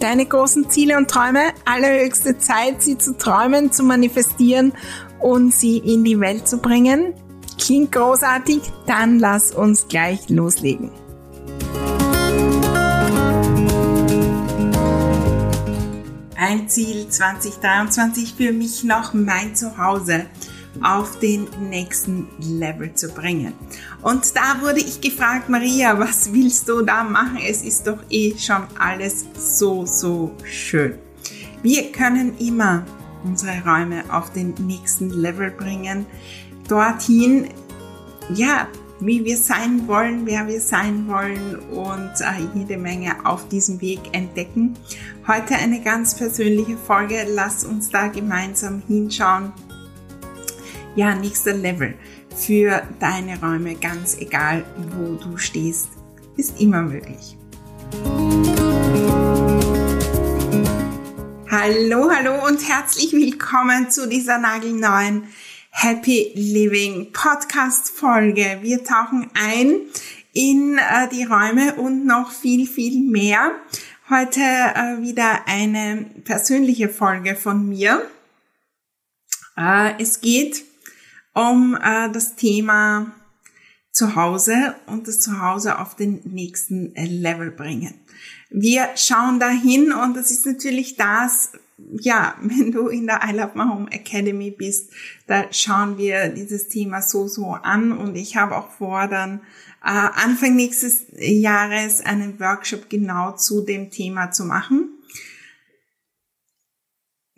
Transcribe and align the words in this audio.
deine 0.00 0.26
großen 0.26 0.68
Ziele 0.70 0.96
und 0.96 1.08
Träume. 1.08 1.52
Allerhöchste 1.64 2.38
Zeit, 2.38 2.82
sie 2.82 2.98
zu 2.98 3.16
träumen, 3.16 3.70
zu 3.70 3.84
manifestieren 3.84 4.72
und 5.20 5.54
sie 5.54 5.78
in 5.78 6.02
die 6.04 6.18
Welt 6.18 6.48
zu 6.48 6.58
bringen. 6.58 7.14
Klingt 7.58 7.92
großartig? 7.92 8.62
Dann 8.86 9.18
lass 9.18 9.52
uns 9.52 9.86
gleich 9.86 10.28
loslegen. 10.28 10.90
Ein 16.36 16.68
Ziel 16.68 17.06
2023 17.08 18.34
für 18.34 18.52
mich 18.52 18.82
noch 18.82 19.14
mein 19.14 19.54
Zuhause 19.54 20.26
auf 20.82 21.18
den 21.18 21.46
nächsten 21.68 22.28
Level 22.38 22.94
zu 22.94 23.08
bringen. 23.08 23.52
Und 24.02 24.36
da 24.36 24.60
wurde 24.60 24.80
ich 24.80 25.00
gefragt, 25.00 25.48
Maria, 25.48 25.98
was 25.98 26.32
willst 26.32 26.68
du 26.68 26.82
da 26.82 27.04
machen? 27.04 27.38
Es 27.46 27.62
ist 27.62 27.86
doch 27.86 27.98
eh 28.08 28.36
schon 28.38 28.62
alles 28.78 29.26
so, 29.36 29.84
so 29.84 30.32
schön. 30.44 30.94
Wir 31.62 31.92
können 31.92 32.38
immer 32.38 32.84
unsere 33.24 33.62
Räume 33.64 34.04
auf 34.10 34.32
den 34.32 34.54
nächsten 34.60 35.10
Level 35.10 35.50
bringen, 35.50 36.06
dorthin, 36.68 37.48
ja, 38.32 38.68
wie 39.00 39.24
wir 39.24 39.36
sein 39.36 39.88
wollen, 39.88 40.26
wer 40.26 40.46
wir 40.46 40.60
sein 40.60 41.08
wollen 41.08 41.56
und 41.70 42.12
äh, 42.20 42.44
jede 42.54 42.76
Menge 42.76 43.14
auf 43.24 43.48
diesem 43.48 43.80
Weg 43.80 44.00
entdecken. 44.12 44.76
Heute 45.26 45.54
eine 45.54 45.80
ganz 45.80 46.14
persönliche 46.14 46.76
Folge. 46.76 47.26
Lass 47.28 47.64
uns 47.64 47.88
da 47.88 48.08
gemeinsam 48.08 48.82
hinschauen, 48.86 49.52
ja, 50.96 51.14
nächster 51.14 51.52
Level 51.52 51.94
für 52.34 52.82
deine 52.98 53.40
Räume, 53.40 53.74
ganz 53.74 54.16
egal 54.18 54.64
wo 54.96 55.14
du 55.14 55.36
stehst, 55.36 55.88
ist 56.36 56.60
immer 56.60 56.82
möglich. 56.82 57.36
Hallo, 61.50 62.10
hallo 62.10 62.46
und 62.46 62.68
herzlich 62.68 63.12
willkommen 63.12 63.90
zu 63.90 64.08
dieser 64.08 64.38
nagelneuen 64.38 65.24
Happy 65.70 66.32
Living 66.34 67.12
Podcast 67.12 67.90
Folge. 67.90 68.58
Wir 68.62 68.84
tauchen 68.84 69.30
ein 69.34 69.80
in 70.32 70.78
äh, 70.78 71.08
die 71.08 71.24
Räume 71.24 71.74
und 71.74 72.06
noch 72.06 72.30
viel, 72.30 72.66
viel 72.66 73.02
mehr. 73.02 73.52
Heute 74.08 74.40
äh, 74.40 75.02
wieder 75.02 75.46
eine 75.46 76.06
persönliche 76.24 76.88
Folge 76.88 77.36
von 77.36 77.68
mir. 77.68 78.02
Äh, 79.56 80.00
es 80.00 80.20
geht 80.20 80.69
um 81.34 81.76
äh, 81.82 82.10
das 82.10 82.36
Thema 82.36 83.12
Zuhause 83.92 84.76
und 84.86 85.08
das 85.08 85.20
Zuhause 85.20 85.78
auf 85.78 85.96
den 85.96 86.20
nächsten 86.24 86.94
äh, 86.94 87.06
Level 87.06 87.50
bringen. 87.50 87.94
Wir 88.50 88.88
schauen 88.96 89.40
dahin 89.40 89.92
und 89.92 90.16
das 90.16 90.30
ist 90.30 90.46
natürlich 90.46 90.96
das, 90.96 91.52
ja, 92.00 92.34
wenn 92.40 92.72
du 92.72 92.88
in 92.88 93.06
der 93.06 93.20
I 93.28 93.32
Love 93.32 93.52
My 93.54 93.64
Home 93.64 93.90
Academy 93.90 94.50
bist, 94.50 94.90
da 95.26 95.52
schauen 95.52 95.98
wir 95.98 96.28
dieses 96.28 96.68
Thema 96.68 97.02
so, 97.02 97.26
so 97.26 97.52
an 97.52 97.92
und 97.92 98.16
ich 98.16 98.36
habe 98.36 98.56
auch 98.56 98.70
vor, 98.70 99.08
dann 99.08 99.40
äh, 99.82 99.88
Anfang 99.88 100.56
nächstes 100.56 101.06
Jahres 101.16 102.00
einen 102.00 102.38
Workshop 102.38 102.88
genau 102.88 103.32
zu 103.32 103.62
dem 103.62 103.90
Thema 103.90 104.30
zu 104.30 104.44
machen 104.44 104.99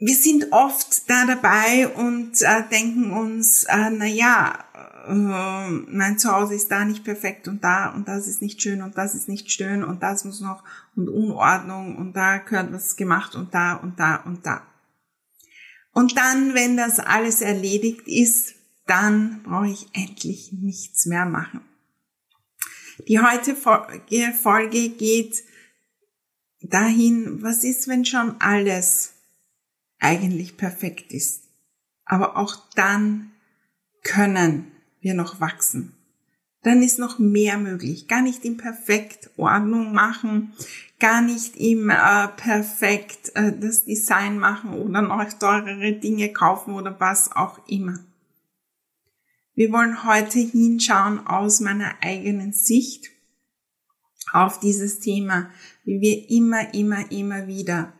wir 0.05 0.17
sind 0.17 0.51
oft 0.51 1.09
da 1.09 1.27
dabei 1.27 1.87
und 1.87 2.43
äh, 2.43 2.69
denken 2.69 3.13
uns, 3.13 3.63
äh, 3.65 3.89
na 3.89 4.07
ja, 4.07 4.59
äh, 5.07 5.71
mein 5.71 6.19
Zuhause 6.19 6.57
ist 6.57 6.73
da 6.73 6.85
nicht 6.85 7.05
perfekt 7.05 7.47
und 7.47 7.63
da 7.63 7.91
und 7.95 8.09
das 8.09 8.27
ist 8.27 8.43
nicht 8.43 8.61
schön 8.61 8.83
und 8.83 8.99
das 8.99 9.15
ist 9.15 9.29
nicht 9.29 9.53
schön 9.53 9.85
und 9.85 10.03
das 10.03 10.25
muss 10.25 10.41
noch 10.41 10.65
und 10.97 11.09
Unordnung 11.09 11.97
und 11.97 12.15
da 12.15 12.39
gehört 12.39 12.73
was 12.73 12.97
gemacht 12.97 13.37
und 13.37 13.55
da 13.55 13.75
und 13.75 14.01
da 14.01 14.17
und 14.17 14.45
da. 14.45 14.67
Und 15.93 16.17
dann, 16.17 16.55
wenn 16.55 16.77
das 16.77 16.99
alles 16.99 17.41
erledigt 17.41 18.09
ist, 18.09 18.55
dann 18.89 19.45
brauche 19.45 19.69
ich 19.69 19.87
endlich 19.93 20.53
nichts 20.53 21.07
mehr 21.07 21.27
machen. 21.27 21.61
Die 23.07 23.21
heutige 23.21 24.33
Folge 24.33 24.89
geht 24.89 25.45
dahin, 26.61 27.41
was 27.41 27.63
ist, 27.63 27.87
wenn 27.87 28.05
schon 28.05 28.41
alles 28.41 29.12
eigentlich 30.03 30.57
perfekt 30.57 31.13
ist. 31.13 31.45
Aber 32.05 32.37
auch 32.37 32.57
dann 32.75 33.31
können 34.03 34.73
wir 35.01 35.15
noch 35.15 35.41
wachsen. 35.41 35.95
Dann 36.63 36.83
ist 36.83 36.99
noch 36.99 37.19
mehr 37.19 37.59
möglich. 37.59 38.07
Gar 38.09 38.23
nicht 38.23 38.45
im 38.45 38.57
Perfekt 38.57 39.31
Ordnung 39.37 39.93
machen, 39.93 40.53
gar 41.01 41.23
nicht 41.23 41.57
im 41.57 41.91
äh, 41.91 42.29
Perfekt 42.37 43.33
äh, 43.35 43.53
das 43.59 43.85
Design 43.85 44.39
machen 44.39 44.75
oder 44.75 45.03
noch 45.03 45.33
teurere 45.35 45.93
Dinge 45.93 46.33
kaufen 46.33 46.75
oder 46.75 46.99
was 47.01 47.33
auch 47.33 47.67
immer. 47.67 47.99
Wir 49.55 49.73
wollen 49.73 50.05
heute 50.05 50.39
hinschauen 50.39 51.27
aus 51.27 51.61
meiner 51.61 51.95
eigenen 52.01 52.53
Sicht 52.53 53.11
auf 54.33 54.61
dieses 54.61 55.01
Thema, 55.01 55.51
wie 55.85 56.01
wir 56.01 56.31
immer, 56.31 56.73
immer, 56.75 57.11
immer 57.11 57.47
wieder 57.49 57.93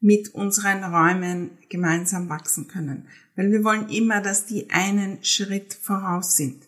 mit 0.00 0.34
unseren 0.34 0.82
Räumen 0.82 1.58
gemeinsam 1.68 2.28
wachsen 2.28 2.68
können. 2.68 3.08
Weil 3.36 3.52
wir 3.52 3.64
wollen 3.64 3.88
immer, 3.90 4.20
dass 4.20 4.46
die 4.46 4.70
einen 4.70 5.22
Schritt 5.22 5.74
voraus 5.74 6.36
sind. 6.36 6.66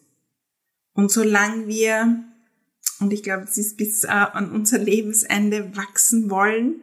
Und 0.93 1.10
solange 1.10 1.66
wir, 1.66 2.22
und 3.00 3.12
ich 3.12 3.22
glaube, 3.22 3.44
es 3.44 3.56
ist 3.56 3.76
bis 3.78 4.04
äh, 4.04 4.09
an 4.09 4.53
unser 4.53 4.78
Lebensende 4.78 5.75
wachsen 5.76 6.28
wollen, 6.28 6.82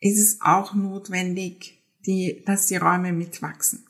ist 0.00 0.18
es 0.18 0.40
auch 0.40 0.74
notwendig, 0.74 1.78
die, 2.06 2.42
dass 2.46 2.66
die 2.66 2.76
Räume 2.76 3.12
mitwachsen. 3.12 3.86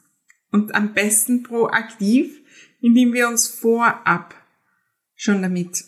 Und 0.51 0.75
am 0.75 0.95
besten 0.95 1.43
proaktiv, 1.43 2.41
indem 2.81 3.13
wir 3.13 3.29
uns 3.29 3.47
vorab 3.47 4.35
schon 5.15 5.43
damit 5.43 5.84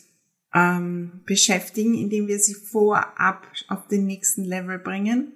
ähm, 0.53 1.21
beschäftigen, 1.25 1.93
indem 1.95 2.27
wir 2.27 2.39
sie 2.39 2.55
vorab 2.55 3.47
auf 3.67 3.87
den 3.87 4.05
nächsten 4.05 4.43
Level 4.43 4.79
bringen. 4.79 5.33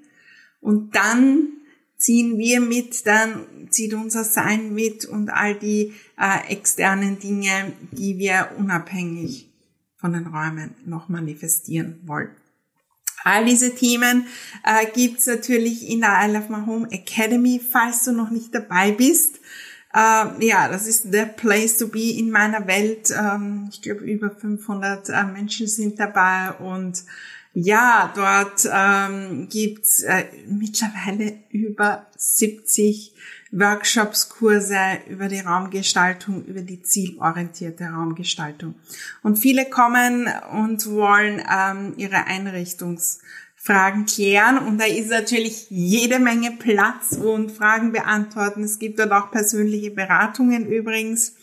Und 0.61 0.95
dann 0.95 1.49
ziehen 1.97 2.37
wir 2.37 2.59
mit, 2.59 3.05
dann 3.07 3.45
zieht 3.69 3.93
unser 3.93 4.23
Sein 4.23 4.73
mit 4.73 5.05
und 5.05 5.29
all 5.29 5.55
die 5.55 5.93
äh, 6.19 6.51
externen 6.51 7.19
Dinge, 7.19 7.73
die 7.91 8.17
wir 8.17 8.51
unabhängig 8.57 9.49
von 9.97 10.13
den 10.13 10.27
Räumen 10.27 10.75
noch 10.85 11.09
manifestieren 11.09 12.01
wollen. 12.05 12.29
All 13.23 13.43
diese 13.43 13.73
Themen 13.73 14.27
äh, 14.63 14.85
gibt's 14.93 15.25
natürlich 15.25 15.89
in 15.89 16.01
der 16.01 16.15
I 16.23 16.31
Love 16.31 16.51
My 16.51 16.65
Home 16.67 16.87
Academy, 16.91 17.59
falls 17.59 18.03
du 18.03 18.11
noch 18.11 18.29
nicht 18.29 18.53
dabei 18.53 18.91
bist. 18.91 19.39
Äh, 19.95 20.45
ja, 20.45 20.67
das 20.67 20.87
ist 20.87 21.13
der 21.13 21.25
Place 21.25 21.77
to 21.77 21.87
be 21.87 22.17
in 22.17 22.29
meiner 22.29 22.67
Welt. 22.67 23.11
Ähm, 23.17 23.69
ich 23.71 23.81
glaube, 23.81 24.01
über 24.01 24.29
500 24.29 25.09
äh, 25.09 25.23
Menschen 25.23 25.67
sind 25.67 25.99
dabei 25.99 26.51
und 26.59 27.03
Ja, 27.57 28.11
dort 28.13 28.69
ähm, 28.69 29.47
gibt's 29.49 30.01
äh, 30.01 30.25
mittlerweile 30.45 31.35
über 31.51 32.05
70 32.17 33.13
Workshops, 33.51 34.27
Kurse 34.27 34.75
über 35.07 35.29
die 35.29 35.39
Raumgestaltung, 35.39 36.43
über 36.43 36.59
die 36.59 36.81
zielorientierte 36.81 37.85
Raumgestaltung. 37.85 38.75
Und 39.23 39.37
viele 39.37 39.69
kommen 39.69 40.27
und 40.51 40.85
wollen 40.91 41.41
ähm, 41.49 41.93
ihre 41.95 42.25
Einrichtungsfragen 43.65 44.05
klären. 44.05 44.57
Und 44.59 44.79
da 44.79 44.85
ist 44.85 45.09
natürlich 45.09 45.67
jede 45.69 46.19
Menge 46.19 46.51
Platz 46.51 47.13
und 47.13 47.51
Fragen 47.51 47.91
beantworten. 47.91 48.63
Es 48.63 48.79
gibt 48.79 48.99
dort 48.99 49.11
auch 49.11 49.31
persönliche 49.31 49.91
Beratungen 49.91 50.67
übrigens, 50.67 51.35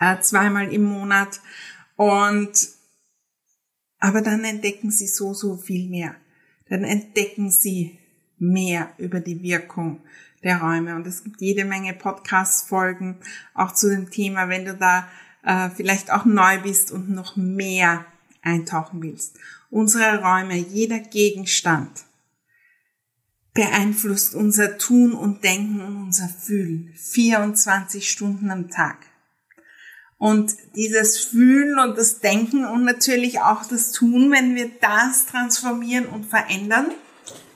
äh, 0.00 0.20
zweimal 0.20 0.72
im 0.72 0.84
Monat. 0.84 1.40
Und 1.96 2.68
aber 3.98 4.20
dann 4.20 4.44
entdecken 4.44 4.90
sie 4.90 5.08
so, 5.08 5.32
so 5.32 5.56
viel 5.56 5.88
mehr. 5.88 6.14
Dann 6.68 6.84
entdecken 6.84 7.50
sie 7.50 7.98
mehr 8.38 8.90
über 8.98 9.20
die 9.20 9.42
Wirkung 9.42 10.02
der 10.42 10.60
Räume. 10.60 10.94
Und 10.94 11.06
es 11.06 11.24
gibt 11.24 11.40
jede 11.40 11.64
Menge 11.64 11.94
Podcast-Folgen 11.94 13.16
auch 13.54 13.72
zu 13.72 13.88
dem 13.88 14.10
Thema, 14.10 14.48
wenn 14.48 14.66
du 14.66 14.74
da 14.74 15.08
äh, 15.42 15.70
vielleicht 15.70 16.12
auch 16.12 16.26
neu 16.26 16.60
bist 16.60 16.92
und 16.92 17.08
noch 17.08 17.36
mehr 17.36 18.04
eintauchen 18.42 19.02
willst. 19.02 19.38
Unsere 19.70 20.22
Räume, 20.22 20.56
jeder 20.56 20.98
Gegenstand 20.98 21.90
beeinflusst 23.52 24.34
unser 24.34 24.78
Tun 24.78 25.12
und 25.12 25.42
Denken 25.42 25.80
und 25.80 25.96
unser 25.96 26.28
Fühlen 26.28 26.92
24 26.94 28.08
Stunden 28.08 28.50
am 28.50 28.70
Tag. 28.70 28.98
Und 30.18 30.54
dieses 30.76 31.18
Fühlen 31.18 31.78
und 31.78 31.98
das 31.98 32.20
Denken 32.20 32.64
und 32.64 32.84
natürlich 32.84 33.40
auch 33.40 33.64
das 33.66 33.92
Tun, 33.92 34.30
wenn 34.30 34.54
wir 34.54 34.70
das 34.80 35.26
transformieren 35.26 36.06
und 36.06 36.26
verändern, 36.26 36.92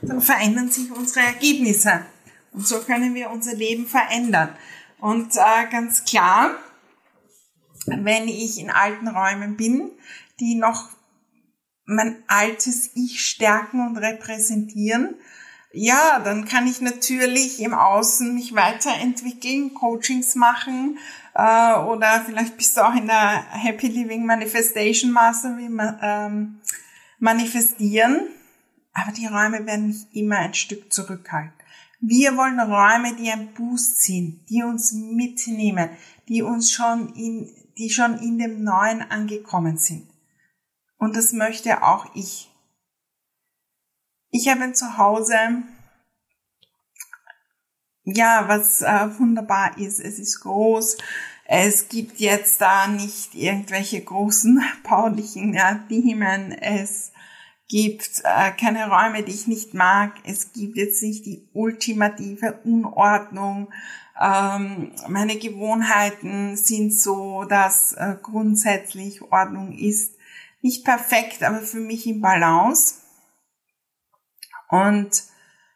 dann 0.03 0.21
verändern 0.21 0.71
sich 0.71 0.91
unsere 0.91 1.27
Ergebnisse. 1.27 2.05
Und 2.53 2.67
so 2.67 2.81
können 2.81 3.15
wir 3.15 3.31
unser 3.31 3.55
Leben 3.55 3.87
verändern. 3.87 4.51
Und 4.99 5.37
äh, 5.37 5.71
ganz 5.71 6.05
klar, 6.05 6.57
wenn 7.87 8.29
ich 8.29 8.59
in 8.59 8.71
alten 8.71 9.09
Räumen 9.09 9.57
bin, 9.57 9.91
die 10.41 10.55
noch 10.55 10.91
mein 11.91 12.23
altes 12.27 12.91
Ich 12.95 13.25
stärken 13.25 13.87
und 13.87 13.97
repräsentieren, 13.97 15.17
ja, 15.73 16.19
dann 16.19 16.47
kann 16.47 16.67
ich 16.67 16.81
natürlich 16.81 17.61
im 17.61 17.75
Außen 17.75 18.35
mich 18.35 18.55
weiterentwickeln, 18.55 19.73
Coachings 19.75 20.35
machen 20.35 20.99
äh, 21.35 21.75
oder 21.75 22.25
vielleicht 22.27 22.57
bist 22.57 22.77
du 22.77 22.81
auch 22.81 22.95
in 22.95 23.07
der 23.07 23.45
Happy 23.51 23.87
Living 23.87 24.27
Manifestation 24.27 25.13
Master, 25.13 25.51
man 25.51 25.99
ähm, 26.03 26.61
manifestieren. 27.21 28.29
Aber 28.93 29.13
die 29.13 29.27
Räume 29.27 29.65
werden 29.67 29.87
mich 29.87 30.07
immer 30.13 30.39
ein 30.39 30.55
Stück 30.55 30.93
zurückhalten. 30.93 31.53
Wir 32.01 32.37
wollen 32.37 32.59
Räume, 32.59 33.15
die 33.15 33.31
ein 33.31 33.53
Boost 33.55 34.03
sind, 34.03 34.41
die 34.49 34.65
uns 34.65 34.93
mitnehmen, 34.93 35.91
die 36.29 36.43
uns 36.43 36.73
schon 36.73 37.15
in, 37.15 37.49
die 37.79 37.91
schon 37.91 38.19
in 38.19 38.39
dem 38.39 38.65
Neuen 38.65 39.03
angekommen 39.03 39.77
sind. 39.77 40.10
Und 41.01 41.17
das 41.17 41.33
möchte 41.33 41.83
auch 41.83 42.07
ich. 42.15 42.51
Ich 44.31 44.49
habe 44.49 44.63
ein 44.63 44.75
Zuhause, 44.75 45.35
ja, 48.05 48.45
was 48.47 48.83
äh, 48.83 49.19
wunderbar 49.19 49.77
ist. 49.79 49.99
Es 49.99 50.19
ist 50.19 50.41
groß. 50.41 50.99
Es 51.47 51.89
gibt 51.89 52.21
jetzt 52.21 52.61
da 52.61 52.87
nicht 52.87 53.35
irgendwelche 53.35 54.03
großen 54.03 54.63
baulichen 54.89 55.55
ja, 55.55 55.75
Themen. 55.89 56.53
Es 56.53 57.13
gibt 57.69 58.23
äh, 58.25 58.51
keine 58.53 58.91
Räume, 58.91 59.23
die 59.23 59.33
ich 59.33 59.47
nicht 59.47 59.73
mag. 59.73 60.13
Es 60.25 60.53
gibt 60.53 60.77
jetzt 60.77 61.03
nicht 61.03 61.25
die 61.25 61.49
ultimative 61.55 62.61
Unordnung. 62.65 63.73
Ähm, 64.21 64.93
meine 65.09 65.37
Gewohnheiten 65.39 66.57
sind 66.57 66.93
so, 66.93 67.45
dass 67.45 67.95
äh, 67.95 68.17
grundsätzlich 68.23 69.23
Ordnung 69.23 69.73
ist. 69.73 70.20
Nicht 70.61 70.85
perfekt, 70.85 71.43
aber 71.43 71.61
für 71.61 71.81
mich 71.81 72.07
in 72.07 72.21
Balance. 72.21 72.97
Und 74.69 75.25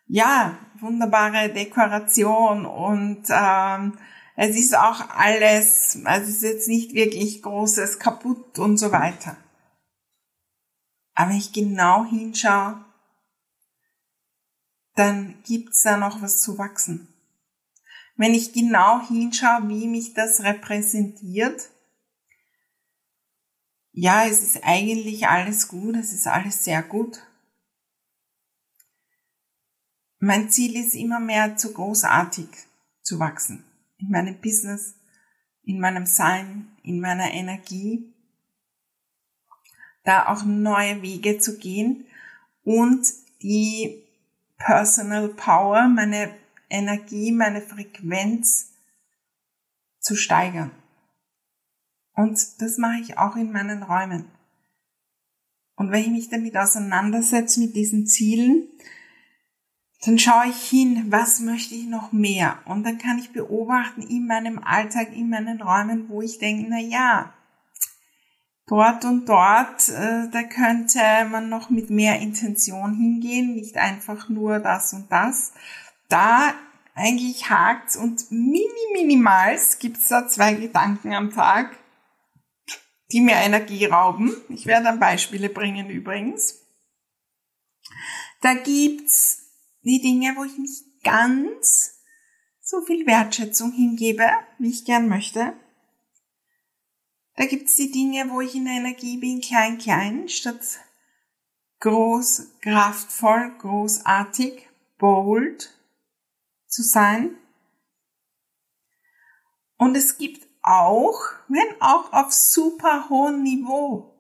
ja, 0.06 0.58
wunderbare 0.80 1.52
Dekoration 1.52 2.66
und 2.66 3.24
ähm, 3.30 3.98
es 4.36 4.56
ist 4.56 4.76
auch 4.76 5.10
alles, 5.10 5.98
also 6.04 6.28
es 6.28 6.36
ist 6.36 6.42
jetzt 6.42 6.68
nicht 6.68 6.94
wirklich 6.94 7.42
großes 7.42 7.98
kaputt 7.98 8.58
und 8.58 8.76
so 8.76 8.92
weiter. 8.92 9.36
Aber 11.14 11.30
wenn 11.30 11.38
ich 11.38 11.52
genau 11.52 12.04
hinschaue, 12.04 12.84
dann 14.94 15.42
gibt's 15.44 15.82
da 15.82 15.96
noch 15.96 16.20
was 16.22 16.40
zu 16.40 16.58
wachsen. 16.58 17.08
Wenn 18.16 18.34
ich 18.34 18.52
genau 18.52 19.00
hinschaue, 19.06 19.68
wie 19.68 19.88
mich 19.88 20.14
das 20.14 20.42
repräsentiert, 20.42 21.70
ja, 23.96 24.26
es 24.26 24.42
ist 24.42 24.64
eigentlich 24.64 25.28
alles 25.28 25.68
gut, 25.68 25.94
es 25.94 26.12
ist 26.12 26.26
alles 26.26 26.64
sehr 26.64 26.82
gut. 26.82 27.22
Mein 30.18 30.50
Ziel 30.50 30.76
ist 30.76 30.94
immer 30.94 31.20
mehr 31.20 31.56
zu 31.56 31.72
großartig 31.72 32.48
zu 33.02 33.20
wachsen. 33.20 33.64
In 33.98 34.10
meinem 34.10 34.40
Business, 34.40 34.96
in 35.62 35.78
meinem 35.78 36.06
Sein, 36.06 36.76
in 36.82 37.00
meiner 37.00 37.32
Energie 37.32 38.12
da 40.02 40.26
auch 40.28 40.44
neue 40.44 41.00
Wege 41.00 41.38
zu 41.38 41.58
gehen 41.58 42.04
und 42.64 43.06
die 43.42 44.02
Personal 44.56 45.28
Power, 45.28 45.88
meine 45.88 46.34
Energie, 46.68 47.30
meine 47.30 47.62
Frequenz 47.62 48.72
zu 50.00 50.16
steigern. 50.16 50.72
Und 52.14 52.60
das 52.60 52.78
mache 52.78 53.00
ich 53.00 53.18
auch 53.18 53.36
in 53.36 53.52
meinen 53.52 53.82
Räumen. 53.82 54.26
Und 55.76 55.90
wenn 55.90 56.02
ich 56.02 56.10
mich 56.10 56.28
damit 56.30 56.56
auseinandersetze 56.56 57.60
mit 57.60 57.74
diesen 57.74 58.06
Zielen, 58.06 58.68
dann 60.04 60.18
schaue 60.18 60.48
ich 60.48 60.68
hin, 60.68 61.06
was 61.08 61.40
möchte 61.40 61.74
ich 61.74 61.86
noch 61.86 62.12
mehr? 62.12 62.58
Und 62.66 62.84
dann 62.84 62.98
kann 62.98 63.18
ich 63.18 63.32
beobachten 63.32 64.02
in 64.02 64.26
meinem 64.26 64.58
Alltag, 64.62 65.14
in 65.14 65.30
meinen 65.30 65.60
Räumen, 65.60 66.08
wo 66.08 66.22
ich 66.22 66.38
denke, 66.38 66.66
na 66.68 66.78
ja, 66.78 67.32
dort 68.66 69.04
und 69.04 69.28
dort, 69.28 69.88
äh, 69.88 70.28
da 70.30 70.42
könnte 70.42 71.00
man 71.30 71.48
noch 71.48 71.70
mit 71.70 71.90
mehr 71.90 72.20
Intention 72.20 72.94
hingehen, 72.94 73.54
nicht 73.54 73.76
einfach 73.76 74.28
nur 74.28 74.58
das 74.58 74.92
und 74.92 75.10
das. 75.10 75.52
Da 76.08 76.54
eigentlich 76.94 77.50
hakt's 77.50 77.96
und 77.96 78.30
mini 78.30 78.68
minimals 78.92 79.78
gibt's 79.78 80.08
da 80.08 80.28
zwei 80.28 80.54
Gedanken 80.54 81.12
am 81.12 81.32
Tag, 81.32 81.76
die 83.12 83.20
mir 83.20 83.36
Energie 83.36 83.84
rauben. 83.84 84.34
Ich 84.48 84.66
werde 84.66 84.84
dann 84.84 85.00
Beispiele 85.00 85.48
bringen 85.48 85.90
übrigens. 85.90 86.60
Da 88.40 88.54
gibt's 88.54 89.42
die 89.82 90.00
Dinge, 90.00 90.34
wo 90.36 90.44
ich 90.44 90.56
nicht 90.58 90.84
ganz 91.02 92.00
so 92.60 92.80
viel 92.82 93.06
Wertschätzung 93.06 93.72
hingebe, 93.72 94.28
wie 94.58 94.70
ich 94.70 94.84
gern 94.84 95.08
möchte. 95.08 95.54
Da 97.36 97.46
gibt's 97.46 97.76
die 97.76 97.90
Dinge, 97.90 98.30
wo 98.30 98.40
ich 98.40 98.54
in 98.54 98.64
der 98.64 98.74
Energie 98.74 99.18
bin, 99.18 99.40
klein, 99.40 99.78
klein, 99.78 100.28
statt 100.28 100.62
groß, 101.80 102.60
kraftvoll, 102.62 103.58
großartig, 103.58 104.68
bold 104.98 105.78
zu 106.66 106.82
sein. 106.82 107.36
Und 109.76 109.96
es 109.96 110.16
gibt 110.16 110.46
auch, 110.64 111.20
wenn 111.48 111.80
auch 111.80 112.12
auf 112.12 112.32
super 112.32 113.08
hohem 113.10 113.42
Niveau, 113.42 114.18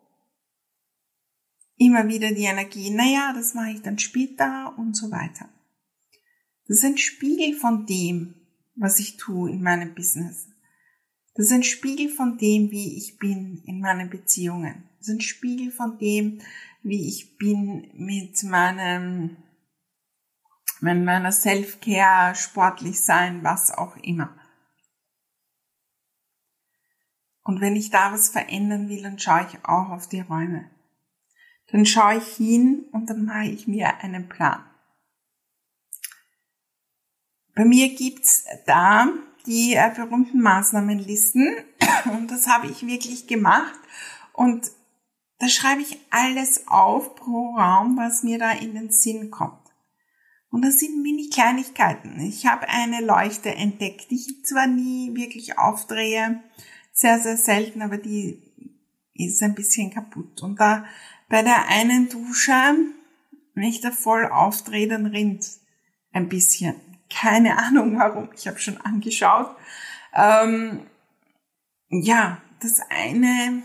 immer 1.76 2.06
wieder 2.06 2.32
die 2.32 2.44
Energie, 2.44 2.90
naja, 2.90 3.32
das 3.34 3.54
mache 3.54 3.70
ich 3.70 3.82
dann 3.82 3.98
später 3.98 4.74
und 4.78 4.94
so 4.94 5.10
weiter. 5.10 5.48
Das 6.68 6.78
ist 6.78 6.84
ein 6.84 6.98
Spiegel 6.98 7.54
von 7.54 7.86
dem, 7.86 8.34
was 8.76 8.98
ich 8.98 9.16
tue 9.16 9.50
in 9.50 9.62
meinem 9.62 9.94
Business. 9.94 10.48
Das 11.34 11.46
ist 11.46 11.52
ein 11.52 11.64
Spiegel 11.64 12.10
von 12.10 12.38
dem, 12.38 12.70
wie 12.70 12.96
ich 12.96 13.18
bin 13.18 13.62
in 13.66 13.80
meinen 13.80 14.08
Beziehungen. 14.08 14.88
Das 14.98 15.08
ist 15.08 15.14
ein 15.14 15.20
Spiegel 15.20 15.72
von 15.72 15.98
dem, 15.98 16.40
wie 16.82 17.08
ich 17.08 17.38
bin 17.38 17.90
mit 17.94 18.42
meinem, 18.44 19.36
mit 20.80 21.04
meiner 21.04 21.32
Self-Care, 21.32 22.34
sportlich 22.34 23.00
sein, 23.00 23.42
was 23.42 23.72
auch 23.72 23.96
immer. 23.96 24.38
Und 27.44 27.60
wenn 27.60 27.76
ich 27.76 27.90
da 27.90 28.12
was 28.12 28.30
verändern 28.30 28.88
will, 28.88 29.02
dann 29.02 29.18
schaue 29.18 29.46
ich 29.48 29.64
auch 29.64 29.90
auf 29.90 30.08
die 30.08 30.20
Räume. 30.20 30.70
Dann 31.70 31.86
schaue 31.86 32.16
ich 32.16 32.36
hin 32.36 32.86
und 32.92 33.10
dann 33.10 33.24
mache 33.24 33.46
ich 33.46 33.68
mir 33.68 33.98
einen 34.02 34.28
Plan. 34.28 34.64
Bei 37.54 37.64
mir 37.64 37.94
gibt's 37.94 38.44
da 38.66 39.08
die 39.46 39.74
äh, 39.74 39.92
berühmten 39.94 40.40
Maßnahmenlisten 40.40 41.54
und 42.06 42.30
das 42.30 42.48
habe 42.48 42.66
ich 42.66 42.86
wirklich 42.86 43.26
gemacht 43.26 43.78
und 44.32 44.70
da 45.38 45.48
schreibe 45.48 45.82
ich 45.82 45.98
alles 46.10 46.66
auf 46.68 47.14
pro 47.14 47.54
Raum, 47.56 47.96
was 47.96 48.22
mir 48.22 48.38
da 48.38 48.52
in 48.52 48.74
den 48.74 48.90
Sinn 48.90 49.30
kommt. 49.30 49.60
Und 50.50 50.62
das 50.62 50.78
sind 50.78 51.02
mini 51.02 51.28
Kleinigkeiten. 51.28 52.20
Ich 52.20 52.46
habe 52.46 52.68
eine 52.68 53.04
Leuchte 53.04 53.54
entdeckt, 53.54 54.10
die 54.10 54.14
ich 54.14 54.44
zwar 54.44 54.66
nie 54.66 55.14
wirklich 55.14 55.58
aufdrehe, 55.58 56.42
sehr, 56.94 57.18
sehr 57.18 57.36
selten, 57.36 57.82
aber 57.82 57.98
die 57.98 58.40
ist 59.12 59.42
ein 59.42 59.54
bisschen 59.54 59.92
kaputt. 59.92 60.42
Und 60.42 60.58
da 60.58 60.86
bei 61.28 61.42
der 61.42 61.68
einen 61.68 62.08
Dusche, 62.08 62.52
wenn 63.54 63.64
ich 63.64 63.80
da 63.80 63.90
voll 63.90 64.26
aufdrehe, 64.26 64.88
dann 64.88 65.06
rinnt 65.06 65.46
ein 66.12 66.28
bisschen. 66.28 66.76
Keine 67.10 67.58
Ahnung 67.58 67.98
warum, 67.98 68.30
ich 68.36 68.46
habe 68.46 68.58
schon 68.58 68.80
angeschaut. 68.80 69.54
Ähm, 70.14 70.86
ja, 71.88 72.40
das 72.60 72.80
eine, 72.88 73.62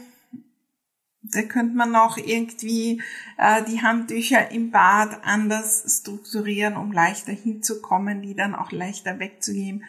da 1.22 1.44
könnte 1.44 1.76
man 1.76 1.92
noch 1.92 2.18
irgendwie 2.18 3.02
äh, 3.38 3.64
die 3.64 3.82
Handtücher 3.82 4.52
im 4.52 4.72
Bad 4.72 5.24
anders 5.24 6.00
strukturieren, 6.00 6.76
um 6.76 6.92
leichter 6.92 7.32
hinzukommen, 7.32 8.22
die 8.24 8.36
dann 8.36 8.56
auch 8.56 8.72
leichter 8.72 9.20
wegzugeben 9.20 9.84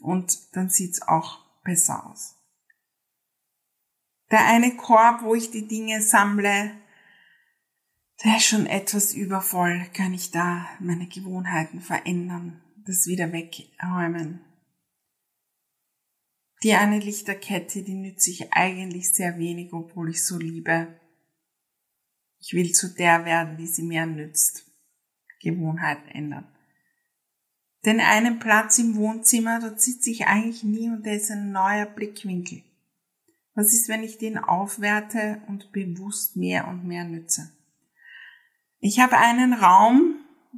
und 0.00 0.56
dann 0.56 0.70
sieht's 0.70 1.02
auch 1.02 1.40
besser 1.62 2.06
aus. 2.06 2.37
Der 4.30 4.46
eine 4.46 4.76
Korb, 4.76 5.22
wo 5.22 5.34
ich 5.34 5.50
die 5.50 5.66
Dinge 5.66 6.02
sammle, 6.02 6.72
der 8.24 8.36
ist 8.36 8.46
schon 8.46 8.66
etwas 8.66 9.14
übervoll. 9.14 9.86
Kann 9.94 10.12
ich 10.12 10.30
da 10.30 10.66
meine 10.80 11.06
Gewohnheiten 11.06 11.80
verändern, 11.80 12.60
das 12.84 13.06
wieder 13.06 13.32
wegräumen? 13.32 14.40
Die 16.62 16.74
eine 16.74 16.98
Lichterkette, 16.98 17.84
die 17.84 17.94
nütze 17.94 18.30
ich 18.30 18.52
eigentlich 18.52 19.14
sehr 19.14 19.38
wenig, 19.38 19.72
obwohl 19.72 20.10
ich 20.10 20.24
so 20.24 20.36
liebe. 20.36 20.88
Ich 22.40 22.52
will 22.52 22.72
zu 22.72 22.92
der 22.94 23.24
werden, 23.24 23.56
die 23.56 23.66
sie 23.66 23.82
mir 23.82 24.06
nützt. 24.06 24.64
Gewohnheiten 25.40 26.08
ändern. 26.08 26.48
Den 27.84 28.00
einen 28.00 28.40
Platz 28.40 28.78
im 28.78 28.96
Wohnzimmer, 28.96 29.60
da 29.60 29.78
sitze 29.78 30.10
ich 30.10 30.26
eigentlich 30.26 30.64
nie 30.64 30.88
und 30.88 31.06
der 31.06 31.14
ist 31.14 31.30
ein 31.30 31.52
neuer 31.52 31.86
Blickwinkel. 31.86 32.64
Was 33.58 33.74
ist, 33.74 33.88
wenn 33.88 34.04
ich 34.04 34.18
den 34.18 34.38
aufwerte 34.38 35.42
und 35.48 35.72
bewusst 35.72 36.36
mehr 36.36 36.68
und 36.68 36.84
mehr 36.84 37.02
nütze? 37.02 37.50
Ich 38.78 39.00
habe 39.00 39.18
einen 39.18 39.52
Raum, 39.52 40.14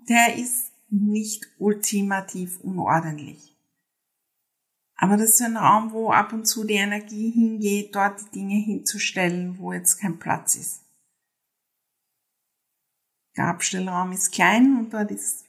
der 0.07 0.37
ist 0.37 0.71
nicht 0.91 1.47
ultimativ 1.57 2.61
unordentlich. 2.61 3.57
Aber 4.97 5.17
das 5.17 5.31
ist 5.31 5.41
ein 5.41 5.57
Raum, 5.57 5.93
wo 5.93 6.13
ab 6.13 6.35
und 6.35 6.45
zu 6.45 6.65
die 6.65 6.75
Energie 6.75 7.31
hingeht, 7.31 7.95
dort 7.95 8.21
die 8.21 8.41
Dinge 8.41 8.63
hinzustellen, 8.63 9.57
wo 9.57 9.73
jetzt 9.73 9.97
kein 9.97 10.19
Platz 10.19 10.55
ist. 10.57 10.83
Der 13.35 13.47
Abstellraum 13.47 14.13
ist 14.13 14.31
klein 14.31 14.77
und 14.77 14.93
dort 14.93 15.11
ist 15.11 15.47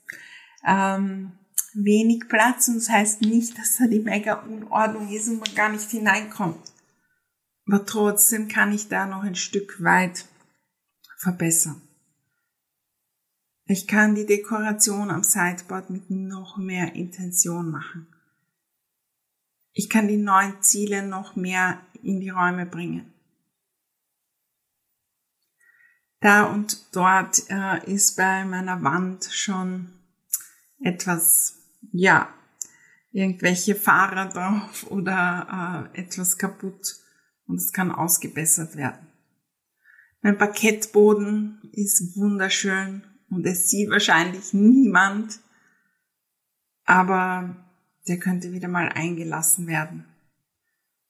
ähm, 0.65 1.34
wenig 1.74 2.29
Platz 2.29 2.70
und 2.70 2.75
das 2.75 2.88
heißt 2.88 3.24
nicht, 3.24 3.58
dass 3.58 3.75
da 3.75 3.88
die 3.88 4.00
mega 4.00 4.36
Unordnung 4.36 5.10
ist 5.10 5.27
und 5.27 5.39
man 5.39 5.53
gar 5.53 5.67
nicht 5.67 5.89
hineinkommt. 5.89 6.71
Aber 7.72 7.86
trotzdem 7.86 8.50
kann 8.50 8.74
ich 8.74 8.90
da 8.90 9.06
noch 9.06 9.24
ein 9.24 9.36
Stück 9.36 9.82
weit 9.82 10.25
verbessern. 11.16 11.82
Ich 13.63 13.88
kann 13.88 14.13
die 14.13 14.25
Dekoration 14.25 15.10
am 15.10 15.24
Sideboard 15.24 15.90
mit 15.90 16.10
noch 16.10 16.58
mehr 16.58 16.96
Intention 16.96 17.72
machen. 17.72 18.13
Ich 19.72 19.90
kann 19.90 20.10
die 20.10 20.18
neuen 20.18 20.62
Ziele 20.62 21.08
noch 21.08 21.38
mehr 21.38 21.80
in 22.04 22.20
die 22.20 22.32
Räume 22.32 22.66
bringen. 22.66 23.13
Da 26.20 26.48
und 26.48 26.94
dort 26.94 27.50
äh, 27.50 27.90
ist 27.90 28.18
bei 28.18 28.44
meiner 28.44 28.84
Wand 28.84 29.30
schon 29.32 29.94
etwas, 30.78 31.56
ja, 31.94 32.34
irgendwelche 33.13 33.75
Fahrer 33.75 34.28
drauf 34.28 34.92
oder 34.92 35.88
äh, 35.96 36.01
etwas 36.01 36.38
kaputt 36.38 36.98
und 37.51 37.58
es 37.58 37.74
kann 37.74 37.91
ausgebessert 37.91 38.77
werden. 38.77 39.08
Mein 40.22 40.38
Parkettboden 40.38 41.60
ist 41.74 42.15
wunderschön 42.15 43.03
und 43.29 43.46
es 43.46 43.70
sieht 43.70 43.89
wahrscheinlich 43.89 44.53
niemand, 44.53 45.39
aber 46.86 47.58
der 48.08 48.20
könnte 48.20 48.53
wieder 48.53 48.70
mal 48.70 48.88
eingelassen 48.88 49.67
werden, 49.67 50.05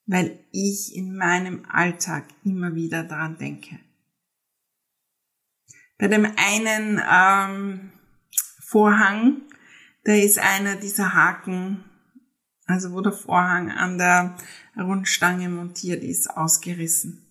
weil 0.07 0.39
ich 0.51 0.95
in 0.95 1.15
meinem 1.15 1.63
Alltag 1.69 2.25
immer 2.43 2.73
wieder 2.73 3.03
daran 3.03 3.37
denke. 3.37 3.77
Bei 5.99 6.07
dem 6.07 6.25
einen 6.25 6.99
ähm, 7.07 7.91
Vorhang, 8.59 9.43
da 10.05 10.13
ist 10.13 10.39
einer 10.39 10.75
dieser 10.75 11.13
Haken, 11.13 11.83
also 12.71 12.93
wo 12.93 13.01
der 13.01 13.11
Vorhang 13.11 13.69
an 13.71 13.97
der 13.97 14.37
Rundstange 14.77 15.49
montiert 15.49 16.03
ist, 16.03 16.29
ausgerissen. 16.29 17.25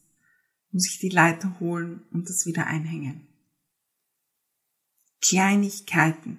Muss 0.70 0.86
ich 0.86 0.98
die 0.98 1.08
Leiter 1.08 1.58
holen 1.58 2.02
und 2.12 2.28
das 2.28 2.46
wieder 2.46 2.66
einhängen. 2.66 3.26
Kleinigkeiten 5.20 6.38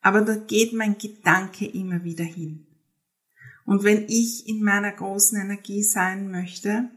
aber 0.00 0.22
da 0.22 0.36
geht 0.36 0.72
mein 0.72 0.96
Gedanke 0.98 1.66
immer 1.66 2.04
wieder 2.04 2.24
hin. 2.24 2.66
Und 3.64 3.84
wenn 3.84 4.08
ich 4.08 4.48
in 4.48 4.62
meiner 4.62 4.92
großen 4.92 5.40
Energie 5.40 5.82
sein 5.82 6.30
möchte, 6.30 6.90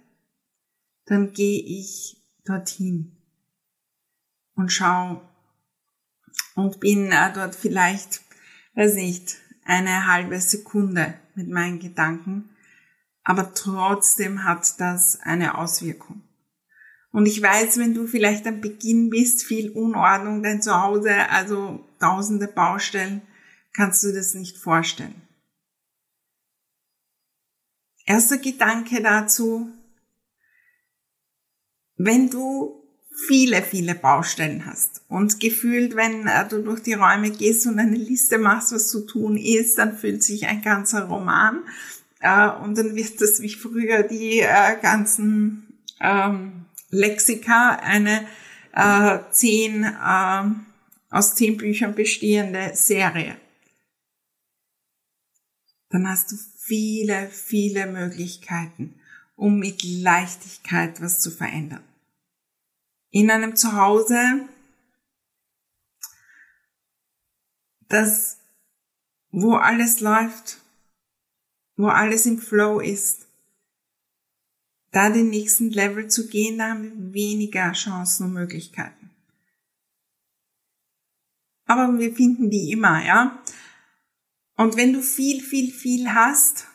dann 1.05 1.33
gehe 1.33 1.61
ich 1.61 2.17
dorthin 2.45 3.17
und 4.55 4.71
schau 4.71 5.21
und 6.55 6.79
bin 6.79 7.09
dort 7.09 7.55
vielleicht, 7.55 8.21
weiß 8.75 8.95
nicht, 8.95 9.35
eine 9.65 10.07
halbe 10.07 10.39
Sekunde 10.39 11.13
mit 11.35 11.49
meinen 11.49 11.79
Gedanken, 11.79 12.49
aber 13.23 13.53
trotzdem 13.53 14.43
hat 14.43 14.79
das 14.79 15.19
eine 15.21 15.57
Auswirkung. 15.57 16.23
Und 17.11 17.27
ich 17.27 17.41
weiß, 17.41 17.77
wenn 17.77 17.93
du 17.93 18.07
vielleicht 18.07 18.47
am 18.47 18.59
Beginn 18.59 19.09
bist, 19.09 19.43
viel 19.43 19.69
Unordnung 19.71 20.41
dein 20.41 20.61
Zuhause, 20.61 21.29
also 21.29 21.87
tausende 21.99 22.47
Baustellen, 22.47 23.21
kannst 23.71 24.03
du 24.03 24.11
das 24.11 24.33
nicht 24.33 24.57
vorstellen. 24.57 25.21
Erster 28.05 28.37
Gedanke 28.37 29.01
dazu, 29.01 29.69
wenn 31.95 32.29
du 32.29 32.82
viele, 33.13 33.61
viele 33.61 33.95
Baustellen 33.95 34.65
hast 34.65 35.01
und 35.07 35.39
gefühlt, 35.39 35.95
wenn 35.95 36.27
äh, 36.27 36.47
du 36.47 36.61
durch 36.61 36.81
die 36.81 36.93
Räume 36.93 37.29
gehst 37.31 37.67
und 37.67 37.79
eine 37.79 37.95
Liste 37.95 38.37
machst, 38.37 38.73
was 38.73 38.89
zu 38.89 39.05
tun 39.05 39.37
ist, 39.37 39.77
dann 39.77 39.97
fühlt 39.97 40.23
sich 40.23 40.47
ein 40.47 40.61
ganzer 40.61 41.03
Roman 41.03 41.59
äh, 42.21 42.49
und 42.49 42.77
dann 42.77 42.95
wird 42.95 43.21
das 43.21 43.41
wie 43.41 43.53
früher 43.53 44.03
die 44.03 44.39
äh, 44.39 44.79
ganzen 44.81 45.67
ähm, 45.99 46.65
Lexika, 46.89 47.79
eine 47.81 48.25
zehn, 49.29 49.83
äh, 49.83 50.43
aus 51.11 51.35
zehn 51.35 51.57
Büchern 51.57 51.93
bestehende 51.93 52.71
Serie. 52.73 53.37
Dann 55.91 56.09
hast 56.09 56.31
du 56.31 56.37
viele, 56.57 57.29
viele 57.29 57.85
Möglichkeiten, 57.85 58.95
um 59.35 59.59
mit 59.59 59.83
Leichtigkeit 59.83 61.01
was 61.03 61.19
zu 61.19 61.29
verändern. 61.29 61.83
In 63.13 63.29
einem 63.29 63.55
Zuhause, 63.55 64.49
das, 67.87 68.39
wo 69.29 69.53
alles 69.53 69.99
läuft, 69.99 70.57
wo 71.77 71.89
alles 71.89 72.25
im 72.25 72.39
Flow 72.39 72.79
ist, 72.79 73.27
da 74.89 75.11
den 75.11 75.29
nächsten 75.29 75.69
Level 75.69 76.09
zu 76.09 76.27
gehen, 76.27 76.57
da 76.57 76.69
haben 76.69 76.83
wir 76.83 77.13
weniger 77.13 77.71
Chancen 77.73 78.25
und 78.25 78.33
Möglichkeiten. 78.33 79.11
Aber 81.65 81.99
wir 81.99 82.15
finden 82.15 82.49
die 82.49 82.71
immer, 82.71 83.05
ja. 83.05 83.43
Und 84.55 84.75
wenn 84.75 84.91
du 84.91 85.03
viel, 85.03 85.39
viel, 85.43 85.71
viel 85.71 86.15
hast, 86.15 86.67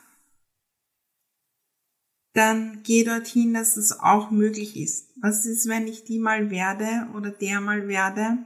dann 2.39 2.85
geh 2.85 3.03
dorthin, 3.03 3.53
dass 3.53 3.77
es 3.77 3.99
auch 3.99 4.31
möglich 4.31 4.77
ist. 4.77 5.11
Was 5.21 5.45
ist, 5.45 5.69
wenn 5.69 5.89
ich 5.89 6.05
die 6.05 6.21
mal 6.21 6.51
werde 6.51 7.09
oder 7.15 7.31
der 7.31 7.61
mal 7.61 7.89
werde, 7.89 8.39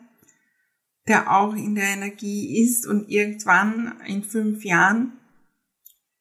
der 1.07 1.31
auch 1.31 1.55
in 1.55 1.75
der 1.75 1.89
Energie 1.89 2.63
ist 2.65 2.87
und 2.87 3.11
irgendwann 3.11 4.01
in 4.07 4.23
fünf 4.23 4.65
Jahren, 4.65 5.13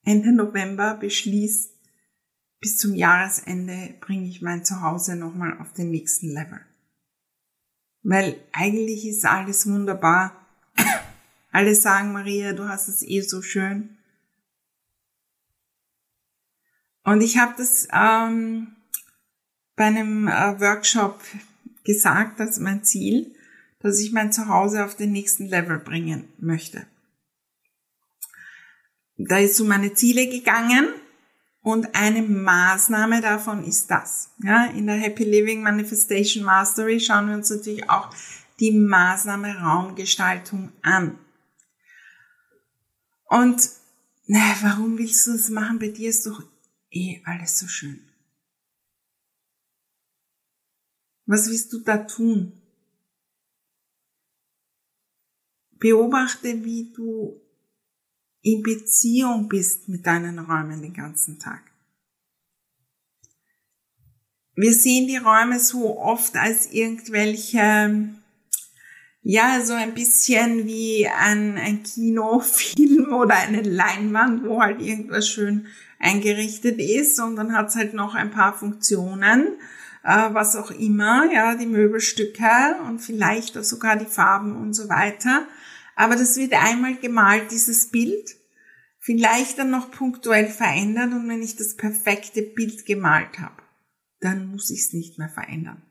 Ende 0.03 0.33
November, 0.33 0.95
beschließt, 0.95 1.71
bis 2.59 2.77
zum 2.77 2.93
Jahresende 2.93 3.95
bringe 4.01 4.27
ich 4.27 4.41
mein 4.41 4.65
Zuhause 4.65 5.15
nochmal 5.15 5.57
auf 5.59 5.71
den 5.71 5.91
nächsten 5.91 6.33
Level. 6.33 6.59
Weil 8.03 8.35
eigentlich 8.51 9.07
ist 9.07 9.25
alles 9.25 9.65
wunderbar. 9.65 10.45
Alle 11.51 11.75
sagen, 11.75 12.11
Maria, 12.11 12.53
du 12.53 12.67
hast 12.67 12.89
es 12.89 13.01
eh 13.01 13.21
so 13.21 13.41
schön. 13.41 13.97
Und 17.03 17.22
ich 17.22 17.38
habe 17.38 17.53
das 17.58 17.88
ähm, 17.91 18.75
bei 19.75 19.86
einem 19.86 20.27
äh, 20.27 20.60
Workshop 20.60 21.20
gesagt, 21.84 22.39
dass 22.39 22.60
mein 22.60 22.84
Ziel, 22.84 23.34
dass 23.79 24.00
ich 24.00 24.12
mein 24.12 24.31
Zuhause 24.31 24.86
auf 24.86 24.96
den 24.96 25.12
nächsten 25.12 25.48
Level 25.48 25.79
bringen 25.79 26.31
möchte. 26.38 26.86
Da 29.17 29.39
ist 29.39 29.60
um 29.60 29.67
meine 29.67 29.93
Ziele 29.93 30.27
gegangen 30.27 30.88
und 31.62 31.96
eine 31.96 32.22
Maßnahme 32.22 33.22
davon 33.22 33.63
ist 33.63 33.89
das. 33.89 34.31
Ja, 34.43 34.65
in 34.65 34.88
der 34.88 34.96
Happy 34.96 35.24
Living 35.24 35.62
Manifestation 35.62 36.43
Mastery 36.43 37.00
schauen 37.00 37.27
wir 37.27 37.36
uns 37.36 37.50
natürlich 37.50 37.89
auch 37.89 38.10
die 38.60 38.72
Maßnahme 38.72 39.60
Raumgestaltung 39.60 40.72
an. 40.81 41.17
Und 43.25 43.70
na, 44.27 44.55
warum 44.62 44.98
willst 44.98 45.27
du 45.27 45.34
das 45.34 45.50
machen? 45.50 45.79
Bei 45.79 45.88
dir 45.88 46.10
ist 46.10 46.25
doch 46.25 46.43
eh 46.91 47.21
alles 47.25 47.57
so 47.57 47.67
schön. 47.67 48.07
Was 51.25 51.50
willst 51.50 51.71
du 51.74 51.79
da 51.79 51.98
tun? 51.98 52.62
Beobachte, 55.71 56.63
wie 56.63 56.91
du 56.93 57.41
in 58.41 58.62
Beziehung 58.62 59.48
bist 59.48 59.88
mit 59.88 60.05
deinen 60.05 60.39
Räumen 60.39 60.81
den 60.81 60.93
ganzen 60.93 61.39
Tag. 61.39 61.71
Wir 64.55 64.74
sehen 64.74 65.07
die 65.07 65.17
Räume 65.17 65.60
so 65.60 65.98
oft 65.98 66.36
als 66.36 66.71
irgendwelche, 66.71 68.10
ja, 69.21 69.63
so 69.63 69.74
ein 69.74 69.93
bisschen 69.93 70.67
wie 70.67 71.07
ein, 71.07 71.57
ein 71.57 71.83
Kinofilm 71.83 73.13
oder 73.21 73.36
eine 73.36 73.62
Leinwand, 73.62 74.43
wo 74.43 74.62
halt 74.62 74.81
irgendwas 74.81 75.27
schön 75.27 75.67
eingerichtet 76.01 76.79
ist 76.79 77.20
und 77.20 77.36
dann 77.36 77.53
hat 77.53 77.70
es 77.70 77.75
halt 77.75 77.93
noch 77.93 78.15
ein 78.15 78.31
paar 78.31 78.58
Funktionen, 78.58 79.58
äh, 80.03 80.34
was 80.34 80.55
auch 80.55 80.72
immer, 80.72 81.31
ja, 81.31 81.55
die 81.55 81.67
Möbelstücke 81.67 82.75
und 82.88 83.00
vielleicht 83.00 83.58
auch 83.58 83.63
sogar 83.63 83.96
die 83.96 84.05
Farben 84.05 84.55
und 84.55 84.74
so 84.74 84.89
weiter. 84.89 85.48
Aber 85.96 86.15
das 86.15 86.38
wird 86.38 86.53
einmal 86.53 86.96
gemalt, 86.96 87.51
dieses 87.51 87.89
Bild, 87.89 88.36
vielleicht 89.00 89.60
dann 89.60 89.70
noch 89.70 89.91
punktuell 89.91 90.48
verändert 90.48 91.12
und 91.12 91.29
wenn 91.29 91.41
ich 91.41 91.55
das 91.55 91.75
perfekte 91.75 92.41
Bild 92.41 92.86
gemalt 92.86 93.39
habe, 93.39 93.62
dann 94.20 94.48
muss 94.48 94.70
ich 94.70 94.81
es 94.81 94.93
nicht 94.93 95.17
mehr 95.20 95.29
verändern. 95.29 95.84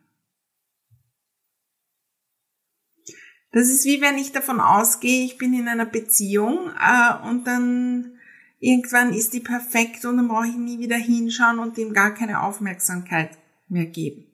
Das 3.52 3.69
ist 3.69 3.85
wie 3.85 4.00
wenn 4.00 4.17
ich 4.17 4.31
davon 4.31 4.61
ausgehe, 4.61 5.25
ich 5.25 5.37
bin 5.37 5.55
in 5.55 5.67
einer 5.67 5.87
Beziehung 5.87 6.71
äh, 6.81 7.29
und 7.29 7.47
dann 7.47 8.19
irgendwann 8.61 9.12
ist 9.12 9.33
die 9.33 9.40
perfekt 9.40 10.05
und 10.05 10.19
dann 10.19 10.29
brauche 10.29 10.47
ich 10.47 10.57
nie 10.57 10.79
wieder 10.79 10.97
hinschauen 10.97 11.59
und 11.59 11.76
dem 11.76 11.93
gar 11.93 12.14
keine 12.14 12.43
Aufmerksamkeit 12.43 13.37
mehr 13.69 13.87
geben. 13.87 14.26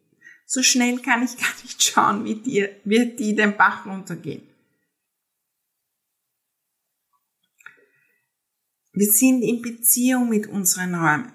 So 0.45 0.63
schnell 0.63 0.99
kann 0.99 1.25
ich 1.25 1.37
gar 1.39 1.63
nicht 1.63 1.83
schauen, 1.83 2.25
wie 2.25 2.35
die, 2.35 2.69
wird 2.85 3.19
die 3.19 3.35
den 3.35 3.57
Bach 3.57 3.87
runtergehen. 3.87 4.43
Wir 8.93 9.13
sind 9.13 9.43
in 9.43 9.61
Beziehung 9.61 10.29
mit 10.29 10.47
unseren 10.47 10.95
Räumen. 10.95 11.33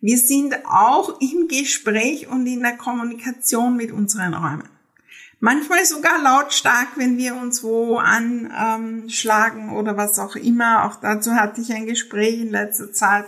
Wir 0.00 0.16
sind 0.16 0.54
auch 0.64 1.20
im 1.20 1.48
Gespräch 1.48 2.28
und 2.28 2.46
in 2.46 2.60
der 2.60 2.76
Kommunikation 2.76 3.76
mit 3.76 3.90
unseren 3.90 4.32
Räumen. 4.32 4.68
Manchmal 5.40 5.84
sogar 5.84 6.20
lautstark, 6.20 6.96
wenn 6.96 7.16
wir 7.16 7.36
uns 7.36 7.62
wo 7.62 7.96
anschlagen 7.98 9.70
oder 9.70 9.96
was 9.96 10.18
auch 10.18 10.34
immer. 10.34 10.84
Auch 10.84 10.96
dazu 10.96 11.34
hatte 11.34 11.60
ich 11.60 11.72
ein 11.72 11.86
Gespräch 11.86 12.40
in 12.40 12.50
letzter 12.50 12.92
Zeit, 12.92 13.26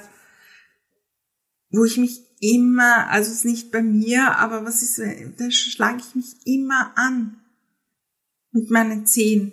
wo 1.71 1.85
ich 1.85 1.99
mich 1.99 2.21
immer, 2.41 3.09
also 3.11 3.31
es 3.31 3.39
ist 3.39 3.45
nicht 3.45 3.71
bei 3.71 3.83
mir, 3.83 4.39
aber 4.39 4.65
was 4.65 4.83
ist, 4.83 4.99
da 4.99 5.51
schlage 5.51 5.99
ich 5.99 6.15
mich 6.17 6.47
immer 6.47 6.93
an 6.97 7.41
mit 8.51 8.71
meinen 8.71 9.07
Zehen. 9.07 9.53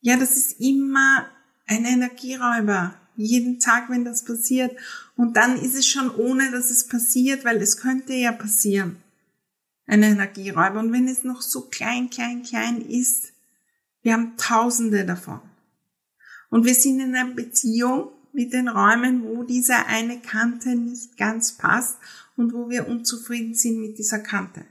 Ja, 0.00 0.18
das 0.18 0.36
ist 0.36 0.60
immer 0.60 1.26
ein 1.66 1.86
Energieräuber. 1.86 2.94
Jeden 3.16 3.58
Tag, 3.58 3.88
wenn 3.88 4.04
das 4.04 4.24
passiert. 4.24 4.76
Und 5.16 5.36
dann 5.38 5.56
ist 5.56 5.74
es 5.74 5.86
schon 5.86 6.10
ohne, 6.10 6.50
dass 6.50 6.68
es 6.68 6.88
passiert, 6.88 7.44
weil 7.46 7.62
es 7.62 7.78
könnte 7.78 8.12
ja 8.12 8.32
passieren. 8.32 9.03
Ein 9.86 10.02
Energieräuber. 10.02 10.80
Und 10.80 10.92
wenn 10.92 11.08
es 11.08 11.24
noch 11.24 11.42
so 11.42 11.62
klein, 11.68 12.10
klein, 12.10 12.42
klein 12.42 12.80
ist, 12.80 13.32
wir 14.02 14.12
haben 14.12 14.36
tausende 14.36 15.04
davon. 15.04 15.40
Und 16.50 16.64
wir 16.64 16.74
sind 16.74 17.00
in 17.00 17.14
einer 17.14 17.34
Beziehung 17.34 18.12
mit 18.32 18.52
den 18.52 18.68
Räumen, 18.68 19.24
wo 19.24 19.42
diese 19.44 19.86
eine 19.86 20.20
Kante 20.20 20.74
nicht 20.76 21.16
ganz 21.16 21.52
passt 21.52 21.98
und 22.36 22.52
wo 22.52 22.68
wir 22.68 22.88
unzufrieden 22.88 23.54
sind 23.54 23.80
mit 23.80 23.98
dieser 23.98 24.18
Kante. 24.18 24.64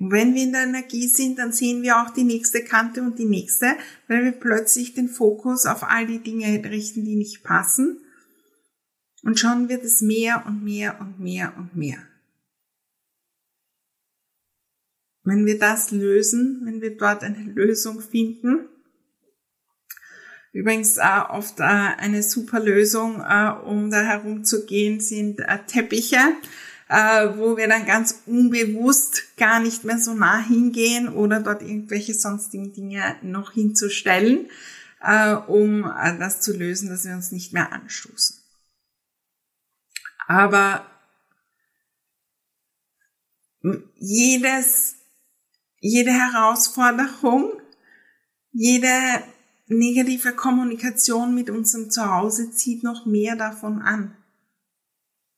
Und 0.00 0.10
wenn 0.10 0.34
wir 0.34 0.42
in 0.42 0.52
der 0.52 0.64
Energie 0.64 1.06
sind, 1.06 1.38
dann 1.38 1.52
sehen 1.52 1.82
wir 1.82 2.02
auch 2.02 2.10
die 2.10 2.24
nächste 2.24 2.64
Kante 2.64 3.02
und 3.02 3.18
die 3.18 3.26
nächste, 3.26 3.76
weil 4.08 4.24
wir 4.24 4.32
plötzlich 4.32 4.94
den 4.94 5.08
Fokus 5.08 5.66
auf 5.66 5.84
all 5.84 6.06
die 6.06 6.18
Dinge 6.18 6.46
richten, 6.68 7.04
die 7.04 7.16
nicht 7.16 7.44
passen. 7.44 8.00
Und 9.22 9.38
schon 9.38 9.68
wird 9.68 9.84
es 9.84 10.02
mehr 10.02 10.44
und 10.46 10.64
mehr 10.64 11.00
und 11.00 11.20
mehr 11.20 11.54
und 11.56 11.76
mehr. 11.76 11.98
Wenn 15.24 15.46
wir 15.46 15.58
das 15.58 15.90
lösen, 15.90 16.62
wenn 16.64 16.80
wir 16.80 16.96
dort 16.96 17.22
eine 17.22 17.42
Lösung 17.42 18.00
finden, 18.00 18.68
übrigens 20.52 20.98
äh, 20.98 21.20
oft 21.30 21.60
äh, 21.60 21.62
eine 21.62 22.22
super 22.22 22.60
Lösung, 22.60 23.20
äh, 23.20 23.50
um 23.64 23.90
da 23.90 24.02
herumzugehen, 24.02 25.00
sind 25.00 25.40
äh, 25.40 25.58
Teppiche 25.66 26.18
äh, 26.88 27.36
wo 27.36 27.56
wir 27.56 27.68
dann 27.68 27.86
ganz 27.86 28.22
unbewusst 28.26 29.36
gar 29.36 29.60
nicht 29.60 29.84
mehr 29.84 29.98
so 29.98 30.14
nah 30.14 30.38
hingehen 30.38 31.08
oder 31.08 31.40
dort 31.40 31.62
irgendwelche 31.62 32.14
sonstigen 32.14 32.72
Dinge 32.72 33.16
noch 33.22 33.52
hinzustellen, 33.52 34.48
äh, 35.00 35.34
um 35.34 35.84
äh, 35.84 36.18
das 36.18 36.40
zu 36.40 36.56
lösen, 36.56 36.88
dass 36.88 37.04
wir 37.04 37.14
uns 37.14 37.32
nicht 37.32 37.52
mehr 37.52 37.72
anstoßen. 37.72 38.36
Aber 40.26 40.86
jedes, 43.96 44.96
jede 45.86 46.12
Herausforderung, 46.12 47.52
jede 48.52 48.88
negative 49.66 50.32
Kommunikation 50.32 51.34
mit 51.34 51.50
unserem 51.50 51.90
Zuhause 51.90 52.50
zieht 52.52 52.82
noch 52.82 53.04
mehr 53.04 53.36
davon 53.36 53.82
an 53.82 54.16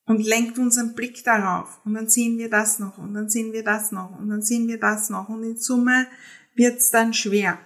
und 0.04 0.24
lenkt 0.24 0.56
unseren 0.61 0.94
Blick 0.94 1.24
darauf. 1.24 1.80
Und 1.85 1.94
dann 1.94 2.09
sehen 2.09 2.38
wir 2.38 2.48
das 2.48 2.78
noch 2.78 2.96
und 2.96 3.12
dann 3.14 3.28
sehen 3.28 3.52
wir 3.52 3.64
das 3.64 3.90
noch 3.90 4.16
und 4.16 4.28
dann 4.28 4.40
sehen 4.40 4.68
wir 4.68 4.78
das 4.78 5.11
noch. 5.11 5.28
Und 5.28 5.42
in 5.42 5.56
Summe 5.56 6.06
wird's 6.54 6.90
dann 6.90 7.12
schwer. 7.12 7.59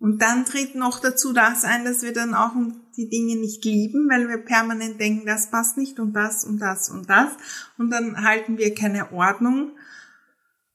Und 0.00 0.20
dann 0.20 0.44
tritt 0.44 0.74
noch 0.74 0.98
dazu 0.98 1.32
das 1.32 1.62
ein, 1.62 1.84
dass 1.84 2.02
wir 2.02 2.12
dann 2.12 2.34
auch 2.34 2.50
die 2.96 3.08
Dinge 3.08 3.36
nicht 3.36 3.64
lieben, 3.64 4.08
weil 4.10 4.28
wir 4.28 4.38
permanent 4.38 4.98
denken, 4.98 5.24
das 5.24 5.52
passt 5.52 5.76
nicht 5.76 6.00
und 6.00 6.14
das 6.14 6.44
und 6.44 6.58
das 6.58 6.88
und 6.88 7.08
das. 7.08 7.30
Und 7.78 7.90
dann 7.90 8.24
halten 8.24 8.58
wir 8.58 8.74
keine 8.74 9.12
Ordnung. 9.12 9.70